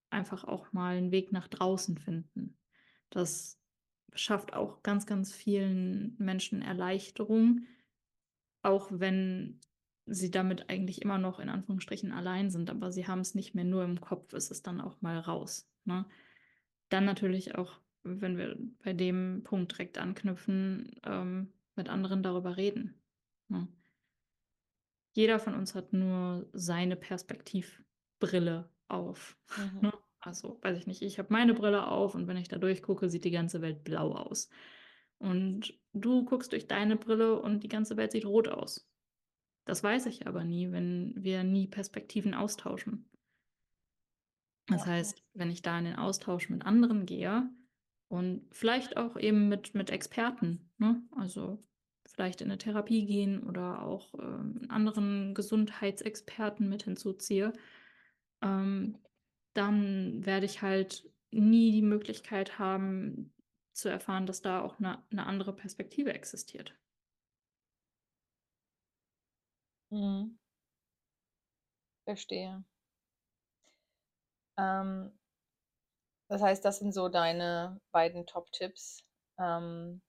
einfach 0.09 0.45
auch 0.45 0.71
mal 0.73 0.97
'n 0.97 1.11
Weg 1.11 1.33
nach 1.33 1.49
draußen 1.49 1.97
finden. 1.97 2.57
Das 3.09 3.61
schafft 4.13 4.53
auch 4.53 4.83
ganz, 4.83 5.05
ganz 5.05 5.33
vielen 5.33 6.15
Menschen 6.17 6.61
Erleichterung, 6.61 7.65
auch 8.61 8.87
wenn 8.91 9.59
sie 10.09 10.31
damit 10.31 10.69
eigentlich 10.69 11.01
immer 11.01 11.17
noch 11.17 11.39
in 11.39 11.49
Anführungsstrichen 11.49 12.11
allein 12.11 12.49
sind, 12.49 12.69
aber 12.69 12.91
sie 12.91 13.07
haben's 13.07 13.35
nicht 13.35 13.55
mehr 13.55 13.65
nur 13.65 13.83
im 13.83 14.01
Kopf, 14.01 14.33
es 14.33 14.51
ist 14.51 14.67
dann 14.67 14.81
auch 14.81 15.01
mal 15.01 15.19
raus, 15.19 15.69
ne? 15.85 16.05
Dann 16.89 17.05
natürlich 17.05 17.55
auch, 17.55 17.79
wenn 18.03 18.37
wir 18.37 18.57
bei 18.83 18.93
dem 18.93 19.43
Punkt 19.43 19.73
direkt 19.73 19.97
anknüpfen, 19.99 20.91
ähm, 21.03 21.53
mit 21.75 21.89
anderen 21.89 22.23
darüber 22.23 22.57
reden, 22.57 23.01
ne? 23.49 23.67
Jeder 25.13 25.39
von 25.39 25.55
uns 25.55 25.75
hat 25.75 25.93
nur 25.93 26.47
seine 26.53 26.95
Perspektivbrille 26.95 28.69
auf, 28.87 29.37
Mhm. 29.55 29.81
ne? 29.81 29.93
Also, 30.21 30.59
weiß 30.61 30.77
ich 30.77 30.85
nicht, 30.87 31.01
ich 31.01 31.17
habe 31.17 31.31
meine 31.31 31.53
Brille 31.53 31.87
auf 31.87 32.13
und 32.13 32.27
wenn 32.27 32.35
ich 32.37 32.49
da 32.49 32.57
durchgucke, 32.57 33.09
sieht 33.09 33.23
die 33.23 33.31
ganze 33.31 33.61
Welt 33.61 33.83
blau 33.85 34.13
aus. 34.15 34.49
Und 35.17 35.79
du 35.93 36.25
guckst 36.25 36.51
durch 36.51 36.67
deine 36.67 36.97
Brille 36.97 37.39
und 37.41 37.61
die 37.63 37.69
ganze 37.69 37.95
Welt 37.97 38.11
sieht 38.11 38.25
rot 38.25 38.49
aus. 38.49 38.88
Das 39.69 39.83
weiß 39.83 40.07
ich 40.07 40.25
aber 40.25 40.43
nie, 40.45 40.71
wenn 40.71 41.13
wir 41.15 41.43
nie 41.43 41.67
Perspektiven 41.67 42.33
austauschen. 42.33 43.05
Das 44.69 44.85
Ja. 44.85 44.85
heißt, 44.85 45.23
wenn 45.33 45.49
ich 45.49 45.61
da 45.61 45.77
in 45.79 45.85
den 45.85 45.95
Austausch 45.95 46.49
mit 46.49 46.65
anderen 46.65 47.05
gehe 47.05 47.49
und 48.07 48.47
vielleicht 48.51 48.97
auch 48.97 49.17
eben 49.17 49.49
mit 49.49 49.73
mit 49.73 49.89
Experten, 49.89 50.71
ne? 50.77 51.01
Also, 51.15 51.63
vielleicht 52.07 52.41
in 52.41 52.47
'ne 52.49 52.57
Therapie 52.57 53.05
gehen 53.05 53.43
oder 53.43 53.81
auch, 53.83 54.13
ähm, 54.19 54.61
anderen 54.69 55.33
Gesundheitsexperten 55.33 56.69
mit 56.69 56.83
hinzuziehe, 56.83 57.53
ähm, 58.43 58.97
dann 59.53 60.25
werde 60.25 60.45
ich 60.47 60.61
halt 60.61 61.11
nie 61.31 61.71
die 61.71 61.81
Möglichkeit 61.83 62.59
haben 62.59 63.33
zu 63.73 63.89
erfahren, 63.89 64.25
dass 64.27 64.41
da 64.41 64.61
auch 64.61 64.79
'ne 64.79 65.03
'ne 65.11 65.25
andere 65.25 65.55
Perspektive 65.55 66.13
existiert. 66.13 66.79
Mhm. 69.91 70.39
Verstehe. 72.07 72.63
Ähm 74.57 75.13
das 76.29 76.41
heißt, 76.43 76.63
das 76.63 76.77
sind 76.79 76.93
so 76.93 77.09
deine 77.09 77.81
beiden 77.91 78.27
Top-Tipps, 78.27 79.03
ähm, 79.39 80.01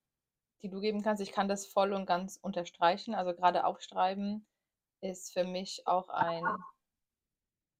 die 0.62 0.70
du 0.70 0.80
geben 0.80 1.02
kannst. 1.02 1.22
Ich 1.22 1.32
kann 1.32 1.48
das 1.48 1.66
voll 1.66 1.92
und 1.94 2.06
ganz 2.06 2.38
unterstreichen. 2.42 3.14
Also, 3.14 3.34
grade 3.34 3.64
aufschreiben 3.66 4.46
ist 5.02 5.32
für 5.32 5.44
mich 5.44 5.86
auch 5.86 6.08
ein 6.10 6.64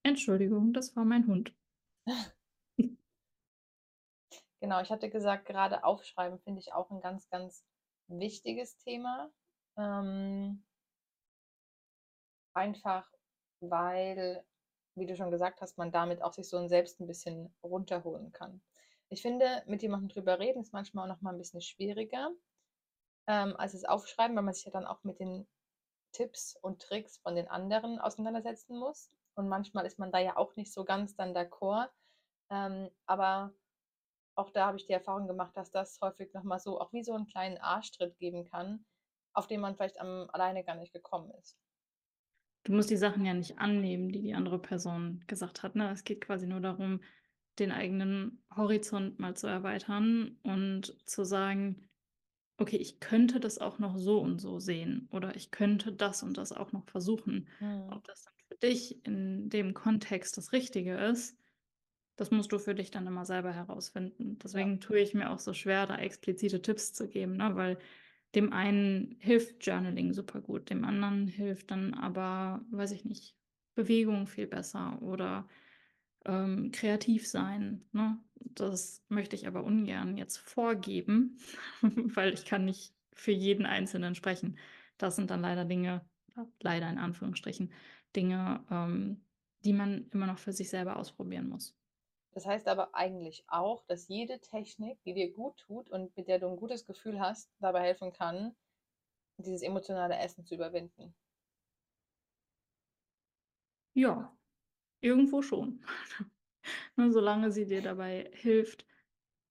Entschuldigung, 0.05 0.73
das 0.75 0.95
war 0.97 1.05
mein 1.07 1.27
Hund. 1.27 1.55
Genau, 4.63 4.81
ich 4.83 4.91
hatte 4.91 5.09
gesagt, 5.09 5.47
gerade 5.47 5.85
aufschreiben 5.85 6.39
finde 6.39 6.61
ich 6.61 6.75
auch 6.75 6.91
'n 6.91 7.01
ganz, 7.01 7.31
ganz 7.31 7.65
wichtiges 8.09 8.77
Thema. 8.77 9.33
Ähm 9.79 10.65
einfach, 12.61 13.09
weil, 13.61 14.44
wie 14.96 15.07
du 15.07 15.16
schon 15.16 15.31
gesagt 15.33 15.61
hast, 15.62 15.79
man 15.79 15.92
damit 15.92 16.23
auch 16.23 16.35
sich 16.35 16.49
so 16.51 16.59
'n 16.59 16.68
selbst 16.70 17.01
'n 17.01 17.07
bisschen 17.09 17.55
runterholen 17.64 18.33
kann. 18.33 18.62
Ich 19.11 19.23
finde, 19.23 19.64
mit 19.66 19.83
jemandem 19.83 20.09
drüber 20.11 20.38
reden 20.40 20.62
ist 20.62 20.73
manchmal 20.75 21.07
auch 21.11 21.16
noch 21.16 21.23
mal 21.23 21.35
'n 21.35 21.38
bisschen 21.38 21.62
schwieriger, 21.62 22.33
ähm, 23.29 23.57
als 23.59 23.73
das 23.73 23.85
Aufschreiben, 23.87 24.37
weil 24.37 24.44
man 24.44 24.55
sich 24.55 24.66
ja 24.66 24.73
dann 24.73 24.87
auch 24.87 25.05
mit 25.05 25.20
den 25.20 25.49
Tipps 26.12 26.57
und 26.62 26.83
Tricks 26.83 27.18
von 27.18 27.37
den 27.37 27.49
anderen 27.49 28.01
auseinandersetzen 28.01 28.79
muss. 28.79 29.12
Und 29.37 29.49
manchmal 29.49 29.87
ist 29.87 29.99
man 30.01 30.12
da 30.12 30.18
ja 30.20 30.37
auch 30.38 30.57
nicht 30.57 30.73
so 30.75 30.85
ganz 30.87 31.16
dann 31.16 31.35
d'accord. 31.37 31.90
Ähm, 32.51 32.90
aber 33.07 33.55
auch 34.37 34.51
da 34.51 34.66
habe 34.68 34.79
ich 34.79 34.87
die 34.87 34.92
Erfahrung 34.94 35.29
gemacht, 35.29 35.57
dass 35.57 35.70
das 35.73 36.01
häufig 36.03 36.35
noch 36.35 36.44
mal 36.44 36.59
so 36.61 36.81
auch 36.81 36.92
wie 36.94 37.05
so 37.05 37.14
'n 37.14 37.27
kleinen 37.29 37.59
Arschtritt 37.59 38.18
geben 38.18 38.44
kann, 38.46 38.87
auf 39.35 39.46
den 39.49 39.61
man 39.62 39.77
vielleicht, 39.77 39.99
ähm, 40.01 40.29
alleine 40.33 40.64
gar 40.64 40.77
nicht 40.77 40.92
gekommen 40.94 41.33
ist. 41.33 41.53
Du 42.64 42.73
musst 42.73 42.90
die 42.90 42.96
Sachen 42.96 43.25
ja 43.25 43.33
nicht 43.35 43.59
annehmen, 43.59 44.11
die 44.11 44.20
die 44.23 44.35
andere 44.35 44.61
Person 44.61 45.25
gesagt 45.27 45.62
hat, 45.62 45.77
ne? 45.77 45.90
Es 45.90 46.05
geht 46.05 46.20
quasi 46.20 46.46
nur 46.46 46.61
darum, 46.61 47.01
den 47.59 47.73
eigenen 47.73 48.44
Horizont 48.55 49.18
mal 49.18 49.35
zu 49.37 49.46
erweitern 49.46 50.38
und 50.42 51.09
zu 51.09 51.25
sagen: 51.25 51.88
„Okay, 52.59 52.77
ich 52.79 53.01
könnte 53.01 53.40
das 53.40 53.59
auch 53.59 53.79
noch 53.79 53.96
so 53.99 54.20
und 54.20 54.40
so 54.40 54.59
sehen 54.61 55.09
oder 55.12 55.37
ich 55.37 55.51
könnte 55.53 55.92
das 55.92 56.23
und 56.23 56.38
das 56.38 56.53
auch 56.53 56.73
noch 56.73 56.88
versuchen.“ 56.90 57.49
Mhm. 57.61 57.90
Ob 57.90 58.05
das 58.05 58.25
dann 58.25 58.35
für 58.49 58.57
dich 58.59 59.05
in 59.07 59.51
dem 59.51 59.75
Kontext 59.75 60.37
das 60.38 60.53
Richtige 60.53 60.96
ist, 60.99 61.38
das 62.16 62.31
musst 62.31 62.53
du 62.53 62.59
für 62.59 62.75
dich 62.75 62.90
dann 62.90 63.07
immer 63.07 63.25
selber 63.25 63.53
herausfinden. 63.53 64.38
Ja. 64.53 64.66
Deswegen 64.66 64.81
tue 64.81 64.99
ich 65.01 65.14
mir 65.14 65.31
auch 65.31 65.38
so 65.38 65.55
schwer, 65.55 65.87
da 65.87 65.96
explizite 65.96 66.62
Tipps 66.62 66.92
zu 66.92 67.09
geben, 67.09 67.33
ne, 67.37 67.57
weil 67.57 67.79
dem 68.35 68.53
einen 68.53 69.16
hilft 69.21 69.64
Journaling 69.66 70.12
supergut, 70.12 70.71
dem 70.71 70.85
anderen 70.85 71.27
hilft 71.27 71.71
dann 71.71 71.95
aber, 71.95 72.64
weiß 72.71 72.93
ich 72.93 73.05
nicht, 73.05 73.37
Bewegung 73.75 74.27
viel 74.27 74.47
besser 74.47 75.01
oder, 75.03 75.49
ähm, 76.27 76.71
kreativ 76.73 77.27
sein, 77.29 77.88
ne? 77.93 78.19
Das 78.55 79.05
möchte 79.09 79.37
ich 79.37 79.47
aber 79.47 79.64
ungern 79.64 80.16
jetzt 80.16 80.38
vorgeben, 80.38 81.38
weil 81.83 82.33
ich 82.35 82.45
kann 82.47 82.64
nicht 82.64 82.95
für 83.12 83.33
jeden 83.33 83.66
Einzelnen 83.66 84.14
sprechen. 84.14 84.59
Das 84.99 85.16
sind 85.16 85.31
dann 85.31 85.40
leider 85.43 85.64
Dinge 85.64 86.03
leider 86.61 86.88
in 86.90 86.99
Anführungsstrichen, 86.99 87.73
Dinge, 88.16 88.64
ähm, 88.71 89.25
die 89.64 89.73
man 89.73 90.09
immer 90.11 90.27
noch 90.27 90.38
für 90.38 90.53
sich 90.53 90.71
selber 90.71 90.97
ausprobieren 90.97 91.49
muss. 91.49 91.80
Das 92.33 92.47
heißt 92.47 92.69
aber 92.69 92.95
eigentlich 92.97 93.45
auch, 93.49 93.85
dass 93.87 94.09
jede 94.09 94.40
Technik, 94.40 95.03
die 95.05 95.14
dir 95.14 95.33
guttut 95.33 95.90
und 95.90 96.16
mit 96.16 96.29
der 96.29 96.40
du 96.40 96.49
'n 96.49 96.57
gutes 96.57 96.87
Gefühl 96.87 97.21
hast, 97.21 97.53
dabei 97.61 97.83
helfen 97.83 98.12
kann, 98.12 98.57
dieses 99.38 99.62
emotionale 99.62 100.16
Essen 100.19 100.45
zu 100.47 100.55
überwinden. 100.57 101.14
Ja, 103.97 104.37
irgendwo 105.03 105.43
schon. 105.43 105.85
Ne, 106.97 107.12
solange 107.12 107.53
sie 107.53 107.66
dir 107.66 107.83
dabei 107.83 108.31
hilft, 108.35 108.87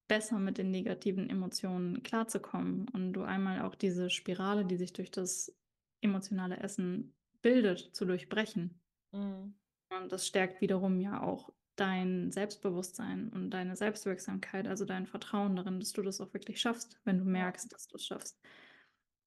besser 0.08 0.39
mit 0.39 0.58
den 0.60 0.72
negativen 0.72 1.30
Emotionen 1.30 2.04
klarzukommen 2.04 2.88
und 2.89 3.13
du 3.13 3.24
einmal 3.24 3.62
auch 3.63 3.76
diese 3.76 4.10
Spirale, 4.10 4.65
die 4.65 4.78
sich 4.78 4.94
durch 4.94 5.12
das 5.12 5.58
emotionale 6.02 6.58
Essen 6.58 7.15
bildet, 7.42 7.80
zu 7.96 8.06
durchbrechen. 8.06 8.82
Mhm. 9.13 9.54
Und 9.89 10.12
das 10.12 10.26
stärkt 10.28 10.62
wiederum 10.62 11.00
ja 11.00 11.22
auch 11.22 11.54
dein 11.80 12.32
Selbstbewusstsein 12.32 13.30
und 13.30 13.52
deine 13.52 13.76
Selbstwirksamkeit, 13.76 14.68
also 14.68 14.86
dein 14.86 15.08
Vertrauen 15.08 15.56
darin, 15.56 15.80
dass 15.80 15.94
du 15.94 16.02
das 16.02 16.22
auch 16.22 16.34
wirklich 16.34 16.62
schaffst, 16.62 17.00
wenn 17.06 17.18
du 17.20 17.26
merkst, 17.26 17.72
dass 17.74 17.88
du's 17.88 18.06
schaffst. 18.06 18.39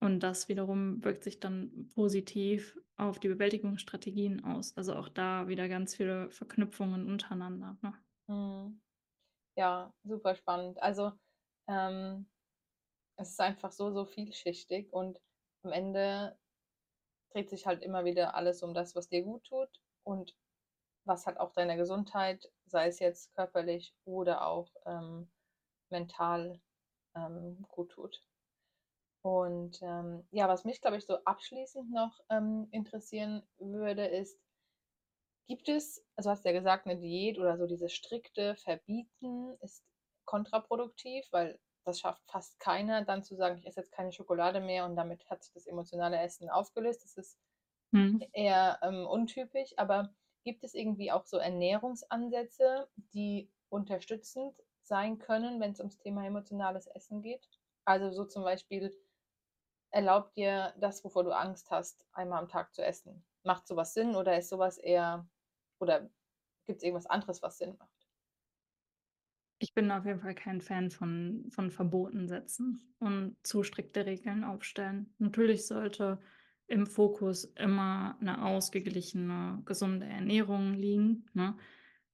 Und 0.01 0.21
das 0.21 0.49
wiederum 0.49 1.05
wirkt 1.05 1.25
sich 1.25 1.41
dann 1.41 1.91
positiv 1.95 2.79
auf 2.97 3.21
die 3.21 3.29
Bewältigungsstrategien 3.29 4.45
aus. 4.45 4.77
Also 4.77 4.95
auch 4.97 5.09
da 5.09 5.49
wieder 5.49 5.69
ganz 5.69 5.97
viele 5.97 6.31
Verknüpfungen 6.31 7.07
untereinander, 7.07 7.79
ne? 7.83 7.95
Mhm. 8.29 8.81
Ja, 9.57 9.95
super 10.05 10.37
spannend. 10.37 10.83
Also, 10.83 11.12
ähm, 11.69 12.31
es 13.17 13.31
ist 13.31 13.41
einfach 13.41 13.73
so, 13.73 13.93
so 13.93 14.07
vielschichtig 14.07 14.93
und 14.93 15.21
am 15.65 15.73
Ende 15.73 16.38
dreht 17.33 17.51
sich 17.51 17.67
halt 17.67 17.83
immer 17.83 18.05
wieder 18.05 18.35
alles 18.37 18.62
um 18.62 18.75
das, 18.75 18.95
was 18.97 19.09
dir 19.09 19.23
guttut 19.25 19.71
und 20.05 20.37
was 21.05 21.27
halt 21.27 21.38
auch 21.41 21.53
deiner 21.53 21.77
Gesundheit, 21.77 22.51
sei 22.67 22.88
es 22.88 22.99
jetzt 23.01 23.35
körperlich 23.35 23.95
oder 24.05 24.47
auch, 24.47 24.71
ähm, 24.87 25.31
mental, 25.91 26.61
ähm, 27.17 27.65
guttut. 27.69 28.23
Und, 29.25 29.81
ähm, 29.83 30.27
ja, 30.33 30.49
was 30.49 30.65
mich, 30.65 30.81
glaube 30.81 30.97
ich, 30.97 31.07
so 31.07 31.17
abschließend 31.25 31.91
noch, 31.93 32.19
ähm, 32.29 32.67
interessieren 32.73 33.47
würde, 33.59 34.05
ist 34.07 34.37
gibt 35.49 35.69
es 35.69 36.05
also, 36.17 36.31
hast 36.31 36.45
ja 36.45 36.53
gesagt, 36.53 36.87
'ne 36.87 36.97
Diät 36.99 37.38
oder 37.38 37.57
so 37.59 37.67
dieses 37.67 37.93
strikte 37.93 38.55
Verbieten 38.57 39.57
ist 39.61 39.85
kontraproduktiv, 40.25 41.27
weil 41.33 41.59
das 41.85 41.99
schafft 41.99 42.23
fast 42.31 42.61
keiner, 42.61 43.05
dann 43.05 43.25
zu 43.25 43.35
sagen: 43.35 43.59
„Ich 43.59 43.67
esse 43.67 43.81
jetzt 43.81 43.91
keine 43.93 44.12
Schokolade 44.12 44.61
mehr“ 44.61 44.85
und 44.85 44.95
damit 44.97 45.29
hat 45.31 45.43
sich 45.43 45.53
das 45.53 45.67
emotionale 45.67 46.19
Essen 46.21 46.49
aufgelöst. 46.49 47.03
Das 47.05 47.17
ist 47.17 47.38
e 48.21 48.29
eher, 48.33 48.81
ähm, 48.83 49.07
untypisch. 49.07 49.75
Aber 49.79 50.15
gibt 50.45 50.65
es 50.65 50.75
irgendwie 50.75 51.13
auch 51.13 51.27
so 51.27 51.39
Ernährungsansätze, 51.39 52.89
die 53.15 53.51
unterstützend 53.69 54.63
sein 54.83 55.19
können, 55.19 55.61
wenn's 55.61 55.81
ums 55.81 55.99
Thema 55.99 56.27
emotionales 56.27 56.87
Essen 56.89 57.23
geht? 57.23 57.49
Also, 57.85 58.11
so 58.13 58.25
zum 58.25 58.45
Beispiel 58.45 58.93
erlaub 59.91 60.35
dir 60.35 60.75
das, 60.79 61.05
wovor 61.05 61.25
du 61.25 61.31
Angst 61.33 61.71
hast, 61.71 62.07
einmal 62.13 62.41
am 62.41 62.49
Tag 62.49 62.75
zu 62.75 62.85
essen. 62.85 63.25
Macht 63.45 63.67
so 63.69 63.77
was 63.77 63.95
Sinn 63.95 64.17
oder 64.17 64.37
ist 64.39 64.49
so 64.51 64.59
was 64.59 64.79
eher 64.79 65.29
oder 65.81 66.11
gibt's 66.67 66.83
irgendwas 66.85 67.07
anderes, 67.07 67.43
was 67.43 67.59
Sinn 67.59 67.77
macht? 67.79 68.09
Ich 69.59 69.75
bin 69.75 69.91
auf 69.93 70.05
jeden 70.05 70.21
Fall 70.21 70.35
kein 70.35 70.61
Fan 70.61 70.91
von 70.91 71.47
von 71.51 71.71
Verboten 71.71 72.27
setzen 72.29 72.95
und 72.99 73.37
zu 73.45 73.63
strikte 73.63 74.05
Regeln 74.07 74.43
aufstellen. 74.45 75.15
Natürlich 75.19 75.67
sollte 75.67 76.21
im 76.73 76.87
Fokus 76.87 77.44
immer 77.44 78.16
'ne 78.20 78.42
ausgeglichene, 78.44 79.62
gesunde 79.66 80.06
Ernährung 80.06 80.75
liegen, 80.75 81.27
ne? 81.35 81.56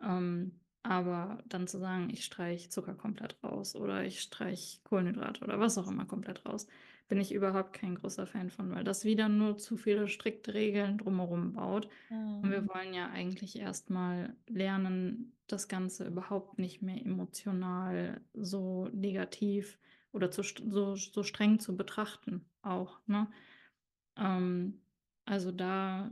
Ähm, 0.02 0.60
aber 0.82 1.42
dann 1.48 1.66
zu 1.68 1.78
sagen: 1.78 2.10
„Ich 2.10 2.24
streiche 2.24 2.68
Zucker 2.70 2.94
komplett 2.94 3.42
raus 3.44 3.76
oder 3.76 4.04
ich 4.04 4.20
streiche 4.20 4.80
Kohlenhydrate“ 4.84 5.44
oder 5.44 5.60
was 5.60 5.78
auch 5.78 5.88
immer 5.88 6.06
komplett 6.06 6.46
raus, 6.46 6.66
bin 7.08 7.20
ich 7.20 7.32
überhaupt 7.34 7.72
kein 7.74 7.96
großer 7.96 8.26
Fan 8.26 8.50
von, 8.50 8.74
weil 8.74 8.84
das 8.84 9.04
wieder 9.04 9.28
nur 9.28 9.58
zu 9.58 9.76
viele 9.76 10.08
strikte 10.08 10.54
Regeln 10.54 10.98
drumherum 10.98 11.52
baut. 11.54 11.88
Und 12.42 12.50
Mhm. 12.50 12.52
wir 12.52 12.66
wollen 12.68 12.94
ja 12.94 13.10
eigentlich 13.10 13.58
erst 13.58 13.90
mal 13.90 14.36
lernen, 14.48 15.36
das 15.48 15.68
Ganze 15.68 16.06
überhaupt 16.06 16.58
nicht 16.58 16.82
mehr 16.82 17.04
emotional 17.04 18.22
so 18.34 18.88
negativ 18.92 19.78
oder 20.12 20.30
zu 20.30 20.42
so 20.42 20.94
so 20.96 21.22
streng 21.24 21.58
zu 21.60 21.76
betrachten 21.76 22.50
auch, 22.62 23.00
ne? 23.06 23.28
Ähm, 24.18 24.82
also 25.24 25.52
da 25.52 26.10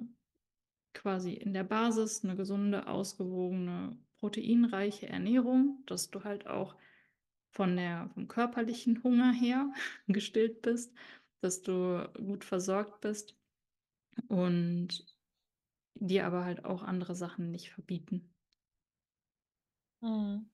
quasi 0.95 1.35
in 1.35 1.55
der 1.55 1.65
Basis 1.65 2.23
'ne 2.25 2.37
gesunde, 2.37 2.89
ausgewogene, 2.89 3.99
proteinreiche 4.19 5.09
Ernährung, 5.09 5.85
dass 5.87 6.11
du 6.11 6.25
halt 6.25 6.47
auch 6.49 6.77
von 7.51 7.77
der 7.77 8.11
vom 8.15 8.29
körperlichen 8.29 9.03
Hunger 9.05 9.33
her 9.33 9.73
gestillt 10.09 10.63
bist, 10.63 10.95
dass 11.43 11.63
du 11.63 12.11
gut 12.15 12.45
versorgt 12.45 13.01
bist 13.03 13.39
und 14.29 15.07
dir 15.95 16.27
aber 16.27 16.45
halt 16.47 16.65
auch 16.65 16.83
andere 16.85 17.17
Sachen 17.17 17.51
nicht 17.53 17.71
verbieten. 17.73 18.35
Mhm. 20.03 20.49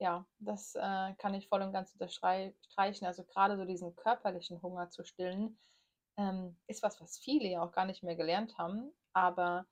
Ja, 0.00 0.26
das, 0.38 0.74
äh, 0.76 1.14
kann 1.16 1.34
ich 1.34 1.48
voll 1.48 1.62
und 1.62 1.72
ganz 1.72 1.92
unterstrei 1.92 2.54
streichen. 2.68 3.06
Also, 3.06 3.24
grade 3.24 3.56
so 3.56 3.64
diesen 3.64 3.96
körperlichen 3.96 4.62
Hunger 4.62 4.90
zu 4.90 5.04
stillen, 5.04 5.58
ähm, 6.18 6.58
ist 6.68 6.84
was, 6.84 7.00
was 7.02 7.18
viele 7.18 7.48
ja 7.48 7.62
auch 7.64 7.72
gar 7.72 7.86
nicht 7.86 8.04
mehr 8.04 8.16
gelernt 8.16 8.58
haben. 8.58 8.92
Aber 9.14 9.66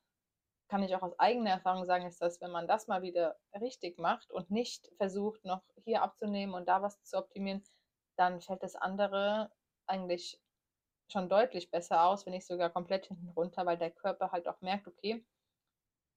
kann 0.68 0.82
ich 0.82 0.94
auch 0.96 1.02
aus 1.02 1.18
eigener 1.18 1.50
Erfahrung 1.50 1.84
sagen, 1.86 2.06
ist 2.06 2.22
das, 2.22 2.40
wenn 2.40 2.50
man 2.50 2.68
das 2.68 2.88
mal 2.88 3.02
wieder 3.02 3.38
richtig 3.60 3.98
macht 3.98 4.32
und 4.32 4.50
nicht 4.50 4.90
versucht, 4.96 5.44
noch 5.44 5.62
hier 5.84 6.02
abzunehmen 6.02 6.54
und 6.54 6.68
da 6.68 6.82
was 6.82 7.02
zu 7.04 7.18
optimieren, 7.18 7.64
dann 8.16 8.40
fällt 8.40 8.62
das 8.62 8.76
andere 8.76 9.52
eigentlich 9.86 10.40
schon 11.12 11.28
deutlich 11.28 11.70
besser 11.70 12.04
aus, 12.06 12.26
wenn 12.26 12.32
nicht 12.34 12.46
sogar 12.46 12.70
komplett 12.70 13.06
hinten 13.06 13.30
runter, 13.30 13.66
weil 13.66 13.78
der 13.78 13.90
Körper 13.92 14.32
halt 14.32 14.48
auch 14.48 14.60
merkt: 14.62 14.88
„Okay, 14.88 15.26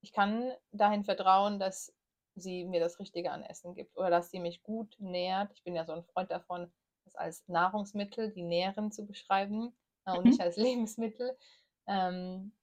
ich 0.02 0.12
kann 0.14 0.54
dahin 0.72 1.04
vertrauen, 1.04 1.60
dass 1.60 1.94
sie 2.36 2.66
mir 2.66 2.80
das 2.80 3.00
Richtige 3.00 3.32
an 3.32 3.44
Essen 3.44 3.76
gibt 3.76 3.98
oder 3.98 4.10
dass 4.10 4.32
sie 4.32 4.40
mich 4.40 4.64
gut 4.64 4.96
nährt.“ 5.00 5.52
Ich 5.54 5.64
bin 5.64 5.76
ja 5.76 5.86
so 5.86 5.94
'n 5.94 6.04
Freund 6.04 6.32
davon, 6.32 6.72
das 7.06 7.16
als 7.16 7.48
Nahrungsmittel, 7.48 8.32
die 8.32 8.44
nähren, 8.44 8.92
zu 8.92 9.06
beschreiben, 9.06 9.76
äh, 10.10 10.18
und 10.18 10.28
nicht 10.28 10.40
Mhm. 10.40 10.42
als 10.42 10.58
Lebensmittel. 10.58 11.38
Ähm, 11.88 12.54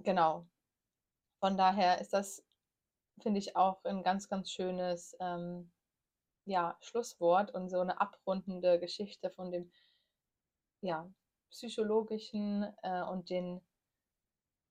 genau. 0.00 0.48
Von 1.40 1.56
daher 1.58 2.00
ist 2.00 2.12
das, 2.14 2.44
finde 3.20 3.38
ich, 3.40 3.56
auch 3.56 3.84
'n 3.84 4.02
ganz, 4.04 4.28
ganz 4.28 4.50
schönes, 4.52 5.16
ähm, 5.20 5.72
ja, 6.46 6.78
Schlusswort 6.82 7.52
und 7.54 7.70
so 7.70 7.82
'ne 7.84 8.00
abrundende 8.00 8.80
Geschichte 8.80 9.30
von 9.30 9.52
dem 9.52 9.72
ja, 10.84 11.08
psychologischen, 11.50 12.64
äh, 12.82 13.02
und 13.04 13.30
den 13.30 13.62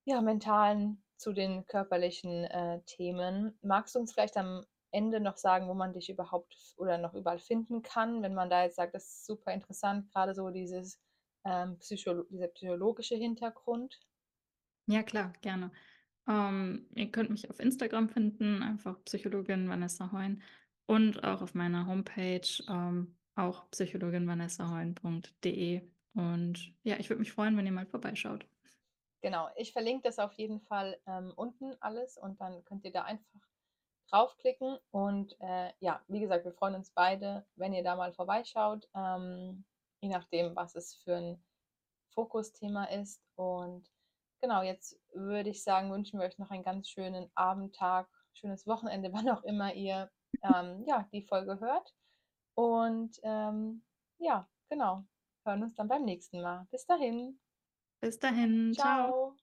ja, 0.06 0.20
mentalen 0.20 1.04
zu 1.16 1.32
den 1.32 1.64
körperlichen, 1.66 2.44
äh, 2.44 2.82
Themen. 2.86 3.56
Magst 3.62 3.94
du 3.94 4.00
uns 4.00 4.12
vielleicht 4.12 4.36
am 4.36 4.66
Ende 4.90 5.20
noch 5.20 5.36
sagen, 5.36 5.68
wo 5.68 5.74
man 5.74 5.92
dich 5.92 6.10
überhaupt 6.10 6.74
oder 6.76 6.98
noch 6.98 7.14
überall 7.14 7.38
finden 7.38 7.82
kann, 7.82 8.20
wenn 8.22 8.34
man 8.34 8.50
da 8.50 8.64
jetzt 8.64 8.74
sagt: 8.76 8.94
„Das 8.94 9.04
ist 9.06 9.26
super 9.26 9.52
interessant“, 9.52 10.10
grade 10.12 10.34
so 10.34 10.50
dieses, 10.50 11.00
ähm, 11.44 11.78
psycholo 11.78 12.24
dieser 12.24 12.48
psychologische 12.48 13.16
Hintergrund? 13.16 14.00
Ja 14.86 15.02
klar, 15.02 15.32
gerne. 15.40 15.72
Ähm, 16.28 16.86
ihr 16.94 17.10
könnt 17.10 17.30
mich 17.30 17.48
auf 17.50 17.58
Instagram 17.60 18.08
finden, 18.08 18.62
einfach 18.62 19.02
Psychologin 19.04 19.68
Vanessa 19.68 20.12
Heun 20.12 20.42
und 20.86 21.24
auch 21.24 21.42
auf 21.42 21.54
meiner 21.54 21.86
Homepage, 21.86 22.46
ähm, 22.68 23.16
auch 23.34 23.68
psychologinvanessaheun.de. 23.70 25.82
Und 26.14 26.74
ja, 26.82 26.98
ich 26.98 27.08
würde 27.08 27.20
mich 27.20 27.32
freuen, 27.32 27.56
wenn 27.56 27.64
ihr 27.66 27.72
mal 27.72 27.86
vorbeischaut. 27.86 28.46
Genau, 29.22 29.48
ich 29.56 29.72
verlinke 29.72 30.02
das 30.02 30.18
auf 30.18 30.34
jeden 30.34 30.60
Fall, 30.60 31.00
ähm, 31.06 31.32
unten 31.36 31.74
alles 31.80 32.18
und 32.18 32.38
dann 32.40 32.64
könnt 32.64 32.84
ihr 32.84 32.92
da 32.92 33.04
einfach 33.04 33.40
draufklicken 34.10 34.76
und, 34.90 35.40
äh, 35.40 35.70
ja, 35.78 36.02
wie 36.08 36.20
gesagt, 36.20 36.44
wir 36.44 36.52
freuen 36.52 36.74
uns 36.74 36.90
beide, 36.90 37.46
wenn 37.56 37.72
ihr 37.72 37.84
da 37.84 37.96
mal 37.96 38.12
vorbeischaut, 38.12 38.86
ähm, 38.94 39.64
je 40.02 40.08
nachdem, 40.10 40.56
was 40.56 40.74
es 40.74 40.94
für 40.96 41.16
'n 41.16 41.44
Fokusthema 42.14 42.84
ist. 42.86 43.22
Und 43.36 43.88
genau, 44.40 44.62
jetzt 44.62 45.00
würde 45.14 45.50
ich 45.50 45.62
sagen, 45.64 45.92
wünschen 45.92 46.20
wir 46.20 46.26
euch 46.26 46.38
noch 46.38 46.50
einen 46.50 46.64
ganz 46.64 46.88
schönen 46.88 47.30
Abend, 47.34 47.76
Tag, 47.76 48.08
schönes 48.34 48.66
Wochenende, 48.66 49.12
wann 49.26 49.28
auch 49.30 49.44
immer 49.44 49.74
ihr, 49.74 50.10
ähm, 50.42 50.84
ja, 50.86 51.08
die 51.12 51.22
Folge 51.22 51.60
hört. 51.60 51.94
Und, 52.54 53.18
ähm, 53.24 53.84
ja, 54.18 54.48
genau, 54.70 55.04
hören 55.46 55.62
uns 55.64 55.74
dann 55.76 55.88
beim 55.88 56.04
nächsten 56.04 56.42
Mal. 56.42 56.66
Bis 56.70 56.86
dahin. 56.86 57.40
Bis 58.02 58.18
dahin, 58.18 58.76
tschau. 58.76 59.14
Tschau. 59.14 59.41